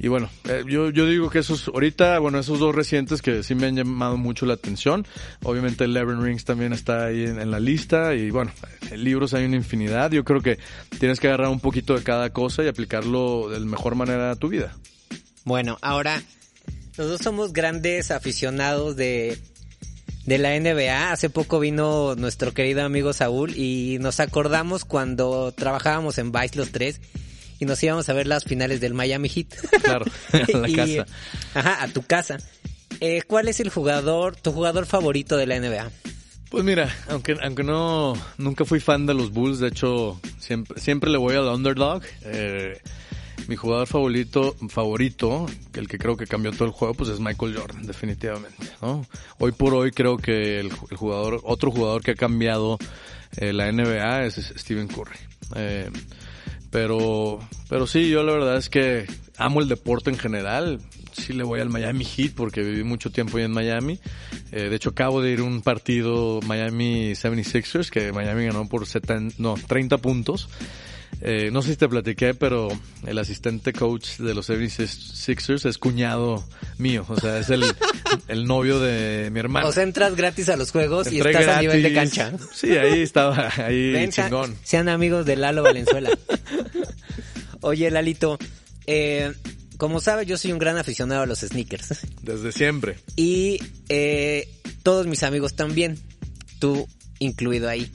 y 0.02 0.08
bueno, 0.08 0.30
eh, 0.48 0.64
yo, 0.66 0.88
yo 0.88 1.04
digo 1.04 1.28
que 1.28 1.40
esos, 1.40 1.68
ahorita, 1.68 2.18
bueno, 2.20 2.38
esos 2.38 2.58
dos 2.58 2.74
recientes 2.74 3.20
que 3.20 3.42
sí 3.42 3.54
me 3.54 3.66
han 3.66 3.76
llamado 3.76 4.16
mucho 4.16 4.46
la 4.46 4.54
atención. 4.54 5.06
Obviamente 5.42 5.84
Eleven 5.84 6.22
Rings 6.22 6.46
también 6.46 6.72
está 6.72 7.04
ahí 7.04 7.24
en, 7.24 7.50
la 7.50 7.60
lista 7.60 8.14
y 8.14 8.30
bueno, 8.30 8.50
en 8.90 9.04
libros 9.04 9.34
hay 9.34 9.44
una 9.44 9.56
infinidad. 9.56 10.10
Yo 10.10 10.24
creo 10.24 10.40
que 10.40 10.58
tienes 10.98 11.20
que 11.20 11.28
agarrar 11.28 11.48
un 11.48 11.60
poquito 11.60 11.94
de 11.94 12.02
cada 12.02 12.30
cosa 12.30 12.64
y 12.64 12.68
aplicarlo 12.68 13.50
de 13.50 13.60
la 13.60 13.66
mejor 13.66 13.94
manera 13.94 14.30
a 14.30 14.36
tu 14.36 14.48
vida. 14.48 14.74
Bueno, 15.44 15.76
ahora, 15.82 16.22
los 16.96 17.06
dos 17.10 17.20
somos 17.20 17.52
grandes 17.52 18.10
aficionados 18.10 18.96
de, 18.96 19.36
de 20.24 20.38
la 20.38 20.58
NBA. 20.58 21.12
Hace 21.12 21.28
poco 21.28 21.60
vino 21.60 22.14
nuestro 22.14 22.54
querido 22.54 22.82
amigo 22.86 23.12
Saúl 23.12 23.54
y 23.54 23.98
nos 24.00 24.18
acordamos 24.18 24.86
cuando 24.86 25.52
trabajábamos 25.52 26.16
en 26.16 26.32
Vice 26.32 26.56
los 26.56 26.72
tres 26.72 27.02
y 27.60 27.66
nos 27.66 27.80
íbamos 27.82 28.08
a 28.08 28.12
ver 28.14 28.26
las 28.26 28.44
finales 28.44 28.80
del 28.80 28.94
Miami 28.94 29.28
Heat. 29.28 29.48
Claro, 29.82 30.06
a 30.32 30.58
la 30.58 30.68
Y, 30.68 30.74
casa. 30.74 31.06
Ajá, 31.54 31.82
a 31.84 31.88
tu 31.88 32.02
casa. 32.02 32.38
Eh, 33.00 33.22
¿Cuál 33.26 33.48
es 33.48 33.60
el 33.60 33.70
jugador, 33.70 34.34
tu 34.34 34.52
jugador 34.52 34.86
favorito 34.86 35.36
de 35.36 35.46
la 35.46 35.60
NBA? 35.60 35.90
Pues 36.50 36.64
mira, 36.64 36.92
aunque, 37.08 37.36
aunque 37.40 37.62
no, 37.62 38.14
nunca 38.38 38.64
fui 38.64 38.80
fan 38.80 39.06
de 39.06 39.14
los 39.14 39.30
Bulls, 39.30 39.60
de 39.60 39.68
hecho, 39.68 40.20
siempre, 40.38 40.80
siempre 40.80 41.10
le 41.10 41.18
voy 41.18 41.36
al 41.36 41.46
underdog. 41.46 42.02
Eh, 42.24 42.80
mi 43.46 43.56
jugador 43.56 43.86
favorito, 43.86 44.56
favorito, 44.68 45.46
el 45.74 45.86
que 45.86 45.98
creo 45.98 46.16
que 46.16 46.26
cambió 46.26 46.52
todo 46.52 46.64
el 46.64 46.70
juego, 46.72 46.94
pues 46.94 47.10
es 47.10 47.20
Michael 47.20 47.56
Jordan, 47.56 47.86
definitivamente, 47.86 48.64
¿no? 48.82 49.06
Hoy 49.38 49.52
por 49.52 49.74
hoy 49.74 49.92
creo 49.92 50.16
que 50.16 50.60
el, 50.60 50.72
el 50.90 50.96
jugador, 50.96 51.40
otro 51.44 51.70
jugador 51.70 52.02
que 52.02 52.12
ha 52.12 52.16
cambiado 52.16 52.78
eh, 53.36 53.52
la 53.52 53.70
NBA 53.70 54.24
es 54.24 54.34
Stephen 54.56 54.88
Curry. 54.88 55.18
Eh, 55.54 55.90
pero, 56.70 57.40
pero 57.68 57.86
sí, 57.86 58.08
yo 58.08 58.22
la 58.22 58.32
verdad 58.32 58.56
es 58.56 58.68
que 58.68 59.06
amo 59.36 59.60
el 59.60 59.68
deporte 59.68 60.10
en 60.10 60.18
general. 60.18 60.80
Sí 61.12 61.32
le 61.32 61.42
voy 61.42 61.60
al 61.60 61.70
Miami 61.70 62.04
Heat 62.04 62.32
porque 62.34 62.62
viví 62.62 62.84
mucho 62.84 63.10
tiempo 63.10 63.38
ahí 63.38 63.44
en 63.44 63.52
Miami. 63.52 63.98
Eh, 64.52 64.68
de 64.68 64.76
hecho, 64.76 64.90
acabo 64.90 65.20
de 65.20 65.32
ir 65.32 65.40
a 65.40 65.44
un 65.44 65.62
partido 65.62 66.40
Miami 66.46 67.12
76ers 67.12 67.90
que 67.90 68.12
Miami 68.12 68.46
ganó 68.46 68.68
por 68.68 68.86
70, 68.86 69.36
no, 69.38 69.54
30 69.54 69.98
puntos. 69.98 70.48
Eh, 71.22 71.50
no 71.52 71.60
sé 71.62 71.70
si 71.70 71.76
te 71.76 71.88
platiqué, 71.88 72.34
pero 72.34 72.68
el 73.06 73.18
asistente 73.18 73.72
coach 73.72 74.16
de 74.18 74.34
los 74.34 74.48
76ers 74.48 75.68
es 75.68 75.78
cuñado 75.78 76.42
mío. 76.78 77.04
O 77.08 77.18
sea, 77.18 77.38
es 77.38 77.50
el, 77.50 77.62
el 78.28 78.46
novio 78.46 78.80
de 78.80 79.28
mi 79.30 79.40
hermano. 79.40 79.68
O 79.68 79.72
sea, 79.72 79.82
entras 79.82 80.16
gratis 80.16 80.48
a 80.48 80.56
los 80.56 80.70
juegos 80.70 81.12
y 81.12 81.20
estás 81.20 81.46
a 81.46 81.60
nivel 81.60 81.82
de 81.82 81.92
cancha. 81.92 82.32
Sí, 82.54 82.70
ahí 82.76 83.02
estaba, 83.02 83.50
ahí 83.56 83.92
Ven, 83.92 84.10
chingón. 84.10 84.56
Sean 84.64 84.88
amigos 84.88 85.26
de 85.26 85.36
Lalo 85.36 85.62
Valenzuela. 85.62 86.10
Oye, 87.60 87.90
Lalito, 87.90 88.38
eh, 88.86 89.32
como 89.76 90.00
sabes, 90.00 90.26
yo 90.26 90.38
soy 90.38 90.52
un 90.52 90.58
gran 90.58 90.78
aficionado 90.78 91.22
a 91.22 91.26
los 91.26 91.40
sneakers. 91.40 92.06
Desde 92.22 92.52
siempre. 92.52 92.96
Y 93.16 93.62
eh, 93.90 94.48
todos 94.82 95.06
mis 95.06 95.22
amigos 95.22 95.54
también. 95.54 95.98
Tú 96.58 96.88
incluido 97.18 97.68
ahí. 97.68 97.90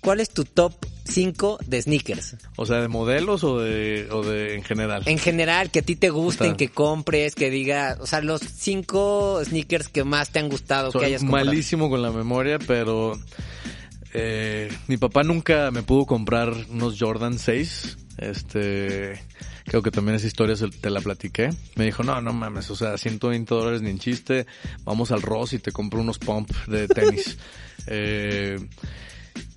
¿Cuál 0.00 0.20
es 0.20 0.30
tu 0.30 0.44
top 0.44 0.74
5 1.10 1.58
de 1.66 1.82
sneakers? 1.82 2.36
O 2.56 2.64
sea, 2.66 2.80
de 2.80 2.88
modelos 2.88 3.44
o 3.44 3.58
de, 3.58 4.08
o 4.10 4.22
de 4.22 4.54
en 4.54 4.62
general. 4.62 5.02
En 5.06 5.18
general, 5.18 5.70
que 5.70 5.80
a 5.80 5.82
ti 5.82 5.96
te 5.96 6.10
gusten, 6.10 6.48
Está. 6.48 6.56
que 6.56 6.68
compres, 6.68 7.34
que 7.34 7.50
diga, 7.50 7.98
o 8.00 8.06
sea, 8.06 8.20
los 8.20 8.40
5 8.40 9.42
sneakers 9.44 9.88
que 9.88 10.04
más 10.04 10.30
te 10.30 10.38
han 10.38 10.48
gustado, 10.48 10.92
que 10.92 11.04
hayas 11.04 11.22
comprado. 11.22 11.46
malísimo 11.46 11.90
con 11.90 12.02
la 12.02 12.10
memoria, 12.10 12.58
pero 12.58 13.12
eh, 14.12 14.72
mi 14.88 14.96
papá 14.96 15.22
nunca 15.22 15.70
me 15.70 15.82
pudo 15.82 16.06
comprar 16.06 16.52
unos 16.70 16.96
Jordan 16.98 17.38
6. 17.38 17.98
Este, 18.18 19.20
creo 19.64 19.82
que 19.82 19.90
también 19.90 20.16
esa 20.16 20.26
historia 20.26 20.56
se- 20.56 20.68
te 20.68 20.90
la 20.90 21.00
platiqué. 21.00 21.50
Me 21.76 21.84
dijo, 21.86 22.02
no, 22.02 22.20
no 22.20 22.32
mames, 22.32 22.70
o 22.70 22.76
sea, 22.76 22.98
120 22.98 23.54
dólares 23.54 23.82
ni 23.82 23.90
en 23.90 23.98
chiste, 23.98 24.46
vamos 24.84 25.10
al 25.10 25.22
Ross 25.22 25.52
y 25.54 25.58
te 25.58 25.72
compro 25.72 26.00
unos 26.00 26.18
pump 26.18 26.50
de 26.66 26.86
tenis. 26.88 27.38
eh, 27.86 28.58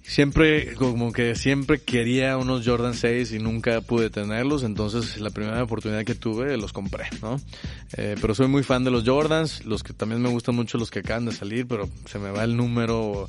siempre, 0.03 0.75
como 0.75 1.11
que 1.11 1.35
siempre 1.35 1.81
quería 1.81 2.37
unos 2.37 2.65
Jordan 2.67 2.93
6 2.93 3.31
y 3.33 3.39
nunca 3.39 3.81
pude 3.81 4.09
tenerlos, 4.09 4.63
entonces 4.63 5.19
la 5.19 5.29
primera 5.29 5.63
oportunidad 5.63 6.03
que 6.03 6.15
tuve 6.15 6.57
los 6.57 6.73
compré, 6.73 7.05
¿no? 7.21 7.39
Eh, 7.97 8.15
pero 8.21 8.35
soy 8.35 8.47
muy 8.47 8.63
fan 8.63 8.83
de 8.83 8.91
los 8.91 9.03
Jordans, 9.03 9.65
los 9.65 9.83
que 9.83 9.93
también 9.93 10.21
me 10.21 10.29
gustan 10.29 10.55
mucho 10.55 10.77
los 10.77 10.91
que 10.91 10.99
acaban 10.99 11.25
de 11.25 11.31
salir, 11.31 11.67
pero 11.67 11.89
se 12.05 12.19
me 12.19 12.31
va 12.31 12.43
el 12.43 12.55
número 12.55 13.27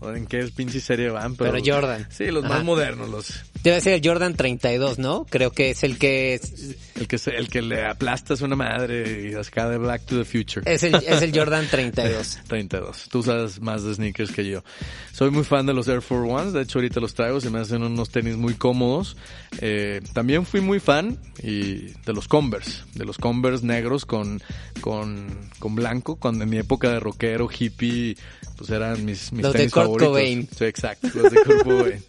o 0.00 0.12
en 0.12 0.26
qué 0.26 0.44
pinche 0.54 0.80
serie 0.80 1.08
van, 1.10 1.36
pero, 1.36 1.52
Pero 1.52 1.64
Jordan. 1.64 2.06
Sí, 2.10 2.26
los 2.30 2.44
Ajá. 2.44 2.54
más 2.54 2.64
modernos, 2.64 3.08
los 3.08 3.44
Debe 3.66 3.80
ser 3.80 3.94
el 3.94 4.00
Jordan 4.04 4.36
32, 4.36 5.00
¿no? 5.00 5.26
Creo 5.28 5.50
que 5.50 5.70
es 5.70 5.82
el 5.82 5.98
que 5.98 6.34
es, 6.34 6.76
el 6.94 7.08
que 7.08 7.16
el 7.36 7.48
que 7.48 7.62
le 7.62 7.84
aplastas 7.84 8.40
una 8.40 8.54
madre 8.54 9.28
y 9.28 9.34
acá 9.34 9.68
de 9.68 9.76
Back 9.76 10.02
to 10.02 10.16
the 10.16 10.24
Future. 10.24 10.72
es 10.72 10.84
el, 10.84 10.94
es 10.94 11.20
el 11.20 11.36
Jordan 11.36 11.66
32. 11.68 12.38
32. 12.46 13.08
Tú 13.10 13.24
sabes 13.24 13.60
más 13.60 13.82
de 13.82 13.92
sneakers 13.92 14.30
que 14.30 14.48
yo. 14.48 14.62
Soy 15.10 15.32
muy 15.32 15.42
fan 15.42 15.66
de 15.66 15.74
los 15.74 15.88
Air 15.88 16.00
Force 16.00 16.32
Ones. 16.32 16.52
De 16.52 16.62
hecho, 16.62 16.78
ahorita 16.78 17.00
los 17.00 17.14
traigo. 17.14 17.40
Se 17.40 17.50
me 17.50 17.58
hacen 17.58 17.82
unos 17.82 18.10
tenis 18.10 18.36
muy 18.36 18.54
cómodos. 18.54 19.16
Eh, 19.60 20.00
también 20.12 20.46
fui 20.46 20.60
muy 20.60 20.78
fan 20.78 21.18
y 21.42 21.86
de 22.04 22.12
los 22.14 22.28
Converse. 22.28 22.84
De 22.94 23.04
los 23.04 23.18
Converse 23.18 23.66
negros 23.66 24.06
con, 24.06 24.40
con, 24.80 25.26
con 25.58 25.74
blanco. 25.74 26.14
Cuando 26.14 26.44
en 26.44 26.50
mi 26.50 26.58
época 26.58 26.92
de 26.92 27.00
rockero, 27.00 27.48
hippie, 27.50 28.16
pues 28.56 28.70
eran 28.70 29.04
mis, 29.04 29.32
mis 29.32 29.42
Los 29.42 29.54
de 29.54 29.58
tenis 29.58 29.72
Kurt 29.72 29.86
favoritos. 29.86 30.08
Cobain. 30.08 30.48
Sí, 30.56 30.64
exacto. 30.66 31.08
Los 31.14 31.32
de 31.32 31.42
Kurt 31.42 31.62
Cobain. 31.64 32.04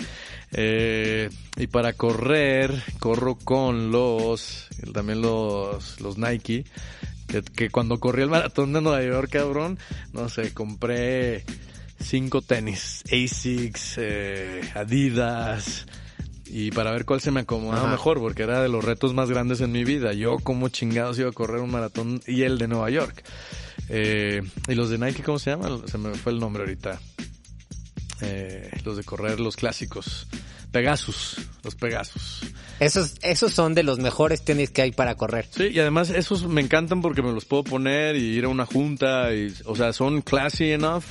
Eh, 0.52 1.30
y 1.58 1.68
para 1.68 1.94
correr, 1.94 2.84
corro 3.00 3.36
con 3.36 3.92
los, 3.92 4.68
también 4.94 5.22
los, 5.22 6.00
los 6.02 6.18
Nike. 6.18 6.66
Que, 7.28 7.42
que 7.42 7.70
cuando 7.70 8.00
corrí 8.00 8.24
el 8.24 8.30
maratón 8.30 8.72
de 8.72 8.82
Nueva 8.82 9.04
York, 9.04 9.30
cabrón, 9.32 9.78
no 10.14 10.30
sé, 10.30 10.54
compré 10.54 11.44
cinco 12.00 12.42
tenis, 12.42 13.04
Asics, 13.12 13.96
eh, 13.98 14.62
Adidas, 14.76 15.86
y 16.46 16.72
para 16.72 16.92
ver 16.92 17.04
cuál 17.04 17.20
se 17.20 17.32
me 17.32 17.42
acomodaba 17.42 17.84
Ajá. 17.84 17.92
mejor, 17.92 18.20
porque 18.20 18.44
era 18.44 18.62
de 18.62 18.70
los 18.70 18.84
retos 18.84 19.14
más 19.14 19.30
grandes 19.30 19.60
en 19.60 19.72
mi 19.72 19.84
vida. 19.84 20.14
Yo 20.14 20.38
como 20.40 20.70
chingados 20.70 21.20
iba 21.20 21.30
a 21.30 21.34
correr 21.34 21.60
un 21.60 21.72
maratón 21.72 22.22
y 22.26 22.44
el 22.44 22.58
de 22.58 22.70
Nueva 22.70 22.90
York. 22.90 23.24
Eh, 23.90 24.42
y 24.68 24.76
los 24.76 24.90
de 24.90 24.98
Nike, 24.98 25.24
¿cómo 25.24 25.40
se 25.40 25.52
llaman? 25.52 25.88
Se 25.88 25.98
me 25.98 26.14
fue 26.14 26.32
el 26.32 26.40
nombre 26.40 26.64
ahorita. 26.64 27.00
Eh, 28.22 28.70
los 28.84 28.98
de 28.98 29.04
correr, 29.04 29.40
los 29.40 29.56
clásicos. 29.56 30.28
Pegasus, 30.72 31.38
los 31.64 31.76
Pegasus. 31.76 32.42
Esos, 32.80 33.14
esos 33.22 33.54
son 33.54 33.74
de 33.74 33.84
los 33.84 34.00
mejores 34.00 34.44
tenis 34.44 34.70
que 34.70 34.82
hay 34.82 34.92
para 34.92 35.16
correr. 35.16 35.48
Sí, 35.50 35.68
y 35.68 35.80
además 35.80 36.10
esos 36.10 36.46
me 36.48 36.62
encantan 36.62 37.02
porque 37.02 37.22
me 37.22 37.32
los 37.32 37.46
puedo 37.46 37.64
poner 37.64 38.16
y 38.18 38.36
ir 38.38 38.44
a 38.46 38.50
una 38.50 38.66
junta 38.66 39.34
y, 39.34 39.54
o 39.66 39.76
sea, 39.76 39.94
son 39.94 40.22
classy 40.22 40.72
enough, 40.72 41.06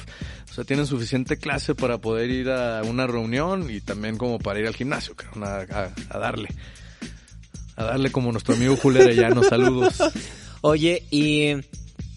o 0.51 0.55
sea, 0.55 0.65
tienen 0.65 0.87
suficiente 0.87 1.39
clase 1.39 1.75
para 1.75 1.99
poder 1.99 2.31
ir 2.31 2.51
a 2.51 2.83
una 2.83 3.07
reunión 3.07 3.71
y 3.71 3.81
también 3.81 4.19
como 4.19 4.39
para 4.39 4.61
ir 4.61 4.67
al 4.67 4.75
gimnasio, 4.77 5.15
a- 5.43 5.89
a 6.11 6.19
darle. 6.19 6.49
A 7.77 7.85
darle 7.85 8.11
como 8.13 8.33
nuestro 8.33 8.55
amigo 8.55 8.77
Julio 8.77 9.03
Arellano, 9.03 9.43
saludos. 9.43 9.97
Oye, 10.61 11.05
y 11.11 11.55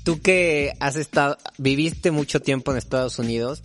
tú 0.04 0.21
que 0.21 0.73
has 0.80 0.95
estado, 0.97 1.38
viviste 1.58 2.12
mucho 2.12 2.41
tiempo 2.41 2.71
en 2.71 2.78
Estados 2.78 3.17
Unidos, 3.19 3.62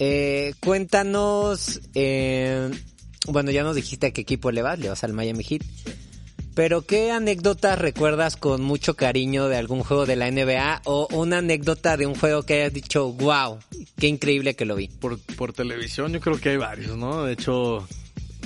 eh, 0.00 0.54
cuéntanos, 0.60 1.80
eh, 1.94 2.70
bueno, 3.28 3.50
ya 3.50 3.62
nos 3.62 3.76
dijiste 3.76 4.08
a 4.08 4.10
qué 4.12 4.22
equipo 4.22 4.50
le 4.50 4.62
vas, 4.62 4.78
le 4.78 4.88
vas 4.88 5.04
al 5.04 5.12
Miami 5.12 5.44
Heat, 5.44 5.62
pero 6.54 6.82
¿qué 6.86 7.10
anécdotas 7.10 7.78
recuerdas 7.78 8.36
con 8.36 8.62
mucho 8.62 8.96
cariño 8.96 9.48
de 9.48 9.56
algún 9.56 9.82
juego 9.82 10.06
de 10.06 10.16
la 10.16 10.30
NBA 10.30 10.82
o 10.84 11.06
una 11.12 11.38
anécdota 11.38 11.98
de 11.98 12.06
un 12.06 12.14
juego 12.14 12.44
que 12.44 12.54
hayas 12.54 12.72
dicho, 12.72 13.12
wow, 13.12 13.58
qué 13.98 14.08
increíble 14.08 14.56
que 14.56 14.64
lo 14.64 14.74
vi? 14.74 14.88
Por, 14.88 15.18
por 15.36 15.52
televisión 15.52 16.12
yo 16.12 16.20
creo 16.20 16.40
que 16.40 16.48
hay 16.48 16.56
varios, 16.56 16.96
¿no? 16.96 17.24
De 17.24 17.34
hecho, 17.34 17.86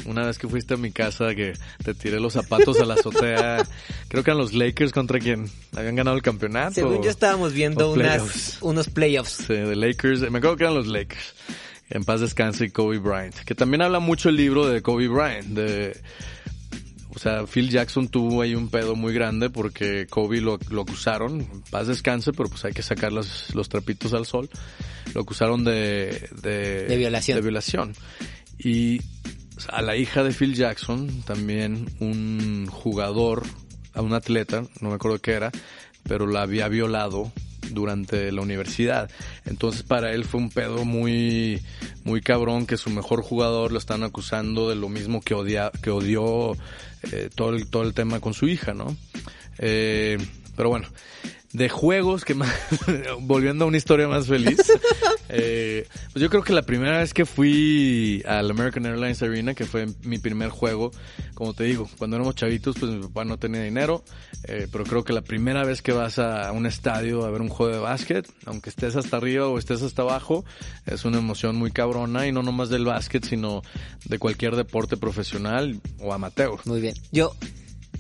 una 0.07 0.27
vez 0.27 0.39
que 0.39 0.49
fuiste 0.49 0.75
a 0.75 0.77
mi 0.77 0.93
casa 0.93 1.35
que 1.35 1.55
te 1.83 1.95
tiré 1.95 2.21
los 2.21 2.33
zapatos 2.33 2.79
a 2.81 2.85
la 2.85 2.95
azotea, 2.95 3.67
creo 4.09 4.23
que 4.25 4.31
eran 4.31 4.39
los 4.39 4.53
Lakers 4.53 4.93
contra 4.93 5.19
quien 5.19 5.51
habían 5.77 5.97
ganado 5.97 6.17
el 6.17 6.23
campeonato. 6.23 6.75
Según 6.75 7.03
yo 7.03 7.11
estábamos 7.11 7.53
viendo 7.53 7.93
unas, 7.93 8.17
playoffs. 8.17 8.59
unos 8.61 8.89
playoffs. 8.89 9.45
Sí, 9.47 9.55
de 9.55 9.77
Lakers. 9.77 10.21
Me 10.31 10.39
acuerdo 10.39 10.57
que 10.57 10.65
eran 10.65 10.75
los 10.75 10.87
Lakers. 10.87 11.35
En 11.91 12.05
paz 12.05 12.21
descanse 12.21 12.67
y 12.67 12.71
Kobe 12.71 12.99
Bryant. 12.99 13.35
Que 13.45 13.55
también 13.55 13.83
habla 13.83 14.01
mucho 14.01 14.29
el 14.29 14.37
libro 14.37 14.67
de 14.67 14.83
Kobe 14.83 15.09
Bryant. 15.09 15.49
De, 15.49 16.01
o 17.15 17.19
sea, 17.19 17.47
Phil 17.47 17.71
Jackson 17.71 18.09
tuvo 18.09 18.43
ahí 18.43 18.55
un 18.55 18.69
pedo 18.69 18.97
muy 18.97 19.13
grande 19.13 19.51
porque 19.51 20.07
Kobe 20.09 20.41
lo, 20.41 20.59
lo 20.71 20.83
acusaron. 20.83 21.41
En 21.41 21.63
paz 21.71 21.87
descanse, 21.87 22.33
pero 22.33 22.49
pues 22.49 22.65
hay 22.65 22.73
que 22.73 22.83
sacar 22.83 23.13
los, 23.13 23.55
los 23.55 23.69
trapitos 23.69 24.15
al 24.15 24.27
sol. 24.27 24.49
Lo 25.15 25.21
acusaron 25.21 25.63
de, 25.63 26.29
de, 26.43 26.87
De 26.87 26.97
violación. 26.97 27.37
de 27.37 27.43
violación. 27.43 27.95
Y 28.59 29.01
a 29.69 29.83
la 29.83 29.97
hija 29.97 30.23
de 30.23 30.33
Phil 30.33 30.55
Jackson, 30.55 31.23
también 31.23 31.87
un 32.01 32.67
jugador, 32.71 33.45
a 33.93 34.03
un 34.03 34.13
atleta, 34.13 34.65
no 34.81 34.89
me 34.91 34.95
acuerdo 34.97 35.19
qué 35.21 35.33
era, 35.33 35.53
pero 36.03 36.27
la 36.27 36.43
había 36.43 36.69
violado 36.69 37.33
durante 37.71 38.31
la 38.33 38.43
universidad. 38.43 39.11
Entonces 39.45 39.83
para 39.83 40.13
él 40.13 40.25
fue 40.25 40.41
un 40.41 40.51
pedo 40.51 40.85
muy, 40.85 41.63
muy 42.05 42.21
cabrón 42.21 42.67
que 42.67 42.77
su 42.77 42.91
mejor 42.91 43.23
jugador 43.23 43.73
lo 43.73 43.79
están 43.79 44.03
acusando 44.03 44.69
de 44.69 44.77
lo 44.77 44.89
mismo 44.89 45.21
que 45.21 45.35
odia, 45.35 45.71
que 45.83 45.91
odió 45.91 46.53
eh, 47.13 47.31
todo 47.35 47.51
el, 47.51 47.69
todo 47.69 47.83
el 47.83 47.95
tema 47.95 48.21
con 48.21 48.35
su 48.35 48.49
hija, 48.49 48.75
¿no? 48.75 48.97
Eh, 49.59 50.19
pero 50.57 50.69
bueno, 50.69 50.89
de 51.55 51.69
juegos 51.69 52.25
que 52.25 52.35
más, 52.35 52.53
volviendo 53.21 53.65
a 53.65 53.69
una 53.69 53.77
historia 53.77 54.09
más 54.09 54.27
feliz, 54.27 54.59
eh, 55.29 55.87
pues 56.13 56.21
yo 56.21 56.29
creo 56.29 56.43
que 56.43 56.53
la 56.53 56.63
primera 56.63 56.99
vez 56.99 57.15
que 57.15 57.25
fui 57.25 58.23
al 58.27 58.51
American 58.51 58.85
Airlines 58.87 59.23
Arena, 59.23 59.55
que 59.55 59.65
fue 59.65 59.87
mi 60.03 60.19
primer 60.19 60.51
juego, 60.51 60.91
como 61.35 61.55
te 61.55 61.63
digo, 61.63 61.89
cuando 61.97 62.17
éramos 62.17 62.35
chavitos, 62.35 62.77
pues 62.79 62.91
mi 62.91 63.01
papá 63.03 63.25
no 63.25 63.39
tenía 63.39 63.63
dinero, 63.63 64.05
eh, 64.49 64.67
pero 64.71 64.83
creo 64.83 65.05
que 65.05 65.13
la 65.13 65.23
primera 65.23 65.65
vez 65.65 65.81
que 65.81 65.93
vas 65.93 66.19
a 66.19 66.51
un 66.51 66.67
estadio 66.67 67.25
a 67.25 67.31
ver 67.31 67.41
un 67.41 67.49
juego 67.49 67.73
de 67.73 67.79
básquet, 67.79 68.29
aunque 68.47 68.71
estés 68.71 68.97
hasta 68.97 69.17
arriba 69.17 69.47
o 69.47 69.57
estés 69.57 69.81
hasta 69.83 70.03
abajo, 70.03 70.45
es 70.87 71.05
una 71.05 71.19
emoción 71.19 71.55
muy 71.55 71.71
cabrona 71.71 72.27
y 72.27 72.33
no 72.33 72.43
nomás 72.43 72.69
del 72.69 72.85
básquet, 72.85 73.25
sino 73.25 73.63
de 74.07 74.19
cualquier 74.19 74.57
deporte 74.57 74.97
profesional 74.97 75.81
o 76.01 76.13
amateur. 76.13 76.59
Muy 76.65 76.81
bien. 76.81 76.95
Yo 77.13 77.33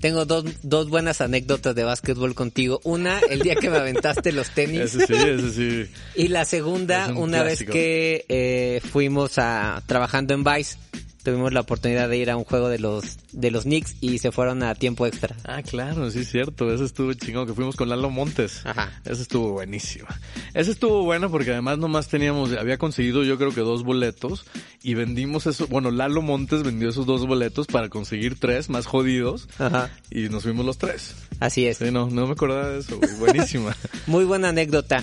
tengo 0.00 0.24
dos, 0.24 0.44
dos 0.62 0.88
buenas 0.88 1.20
anécdotas 1.20 1.74
de 1.74 1.84
básquetbol 1.84 2.34
contigo. 2.34 2.80
Una, 2.84 3.18
el 3.30 3.40
día 3.40 3.54
que 3.56 3.70
me 3.70 3.78
aventaste 3.78 4.32
los 4.32 4.50
tenis. 4.50 4.94
Ese 4.94 5.06
sí, 5.06 5.14
ese 5.14 5.50
sí. 5.52 5.90
Y 6.14 6.28
la 6.28 6.44
segunda, 6.44 7.08
un 7.08 7.16
una 7.18 7.42
clásico. 7.42 7.72
vez 7.72 7.72
que 7.72 8.24
eh, 8.28 8.80
fuimos 8.90 9.38
a 9.38 9.82
trabajando 9.86 10.34
en 10.34 10.44
Vice, 10.44 10.76
tuvimos 11.24 11.52
la 11.52 11.60
oportunidad 11.60 12.08
de 12.08 12.18
ir 12.18 12.30
a 12.30 12.36
un 12.36 12.44
juego 12.44 12.68
de 12.68 12.78
los 12.78 13.16
de 13.32 13.50
los 13.50 13.64
Knicks 13.64 13.96
y 14.00 14.18
se 14.18 14.30
fueron 14.30 14.62
a 14.62 14.74
tiempo 14.74 15.06
extra. 15.06 15.34
Ah, 15.44 15.62
claro, 15.62 16.10
sí 16.10 16.20
es 16.20 16.30
cierto. 16.30 16.72
Ese 16.72 16.84
estuvo 16.84 17.12
chingón, 17.14 17.46
que 17.46 17.54
fuimos 17.54 17.74
con 17.74 17.88
Lalo 17.88 18.10
Montes. 18.10 18.64
Ajá. 18.64 18.92
Ese 19.04 19.22
estuvo 19.22 19.52
buenísimo. 19.52 20.06
Ese 20.52 20.70
estuvo 20.70 21.02
bueno 21.02 21.30
porque 21.30 21.50
además 21.50 21.78
nomás 21.78 22.08
teníamos, 22.08 22.52
había 22.52 22.78
conseguido 22.78 23.24
yo 23.24 23.38
creo 23.38 23.52
que 23.52 23.62
dos 23.62 23.82
boletos 23.82 24.44
y 24.82 24.94
vendimos 24.94 25.46
eso. 25.46 25.66
Bueno, 25.66 25.90
Lalo 25.90 26.22
Montes 26.22 26.62
vendió 26.62 26.90
esos 26.90 27.06
dos 27.06 27.26
boletos 27.26 27.66
para 27.66 27.88
conseguir 27.88 28.38
tres 28.38 28.68
más 28.68 28.86
jodidos 28.86 29.48
Ajá. 29.58 29.90
y 30.10 30.28
nos 30.28 30.42
fuimos 30.44 30.66
los 30.66 30.78
tres. 30.78 31.14
Así 31.40 31.66
es. 31.66 31.78
Sí, 31.78 31.90
no, 31.90 32.08
no 32.10 32.26
me 32.26 32.32
acordaba 32.32 32.68
de 32.68 32.80
eso. 32.80 33.00
Buenísima. 33.18 33.74
Muy 34.06 34.24
buena 34.24 34.50
anécdota. 34.50 35.02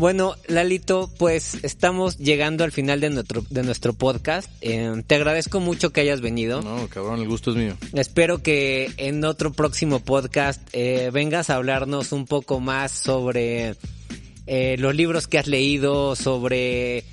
Bueno, 0.00 0.34
Lalito, 0.48 1.10
pues 1.18 1.58
estamos 1.62 2.16
llegando 2.16 2.64
al 2.64 2.72
final 2.72 3.00
de 3.00 3.10
nuestro, 3.10 3.44
de 3.50 3.62
nuestro 3.62 3.92
podcast. 3.92 4.50
Eh, 4.62 5.02
te 5.06 5.16
agradezco 5.16 5.60
mucho 5.60 5.92
que 5.92 6.00
hayas 6.00 6.22
venido. 6.22 6.62
No, 6.62 6.88
cabrón, 6.88 7.20
el 7.20 7.28
gusto 7.28 7.50
es 7.50 7.58
mío. 7.58 7.76
Espero 7.92 8.42
que 8.42 8.90
en 8.96 9.22
otro 9.26 9.52
próximo 9.52 10.00
podcast 10.00 10.62
eh, 10.72 11.10
vengas 11.12 11.50
a 11.50 11.56
hablarnos 11.56 12.12
un 12.12 12.24
poco 12.24 12.60
más 12.60 12.92
sobre 12.92 13.74
eh, 14.46 14.76
los 14.78 14.94
libros 14.94 15.26
que 15.26 15.38
has 15.38 15.46
leído, 15.46 16.16
sobre 16.16 17.04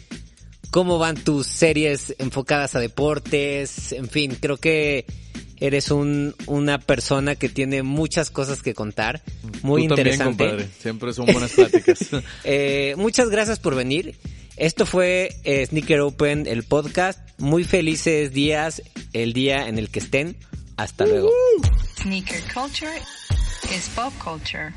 cómo 0.72 0.98
van 0.98 1.18
tus 1.18 1.46
series 1.46 2.16
enfocadas 2.20 2.74
a 2.76 2.80
deportes, 2.80 3.92
en 3.92 4.08
fin, 4.08 4.38
creo 4.40 4.56
que 4.56 5.06
eres 5.60 5.92
un, 5.92 6.36
una 6.46 6.80
persona 6.80 7.36
que 7.36 7.50
tiene 7.50 7.84
muchas 7.84 8.30
cosas 8.30 8.62
que 8.62 8.74
contar, 8.74 9.22
muy 9.62 9.84
Tú 9.88 9.96
también, 9.96 10.08
interesante. 10.16 10.44
compadre. 10.46 10.70
Siempre 10.80 11.14
son 11.14 11.26
buenas 11.28 11.52
pláticas. 11.52 12.00
Eh, 12.44 12.94
muchas 12.98 13.30
gracias 13.30 13.60
por 13.60 13.76
venir. 13.76 14.16
Esto 14.56 14.86
fue 14.86 15.36
eh, 15.44 15.66
Sneaker 15.66 16.02
Open, 16.02 16.48
el 16.48 16.64
podcast. 16.64 17.20
Muy 17.38 17.64
felices 17.64 18.32
días, 18.32 18.82
el 19.14 19.34
día 19.34 19.68
en 19.68 19.78
el 19.78 19.90
que 19.90 20.00
estén. 20.00 20.36
Hasta 20.78 21.06
luego. 21.06 21.30
Sneaker 22.02 22.42
culture 22.54 22.92
is 23.76 23.90
pop 23.96 24.14
culture. 24.24 24.74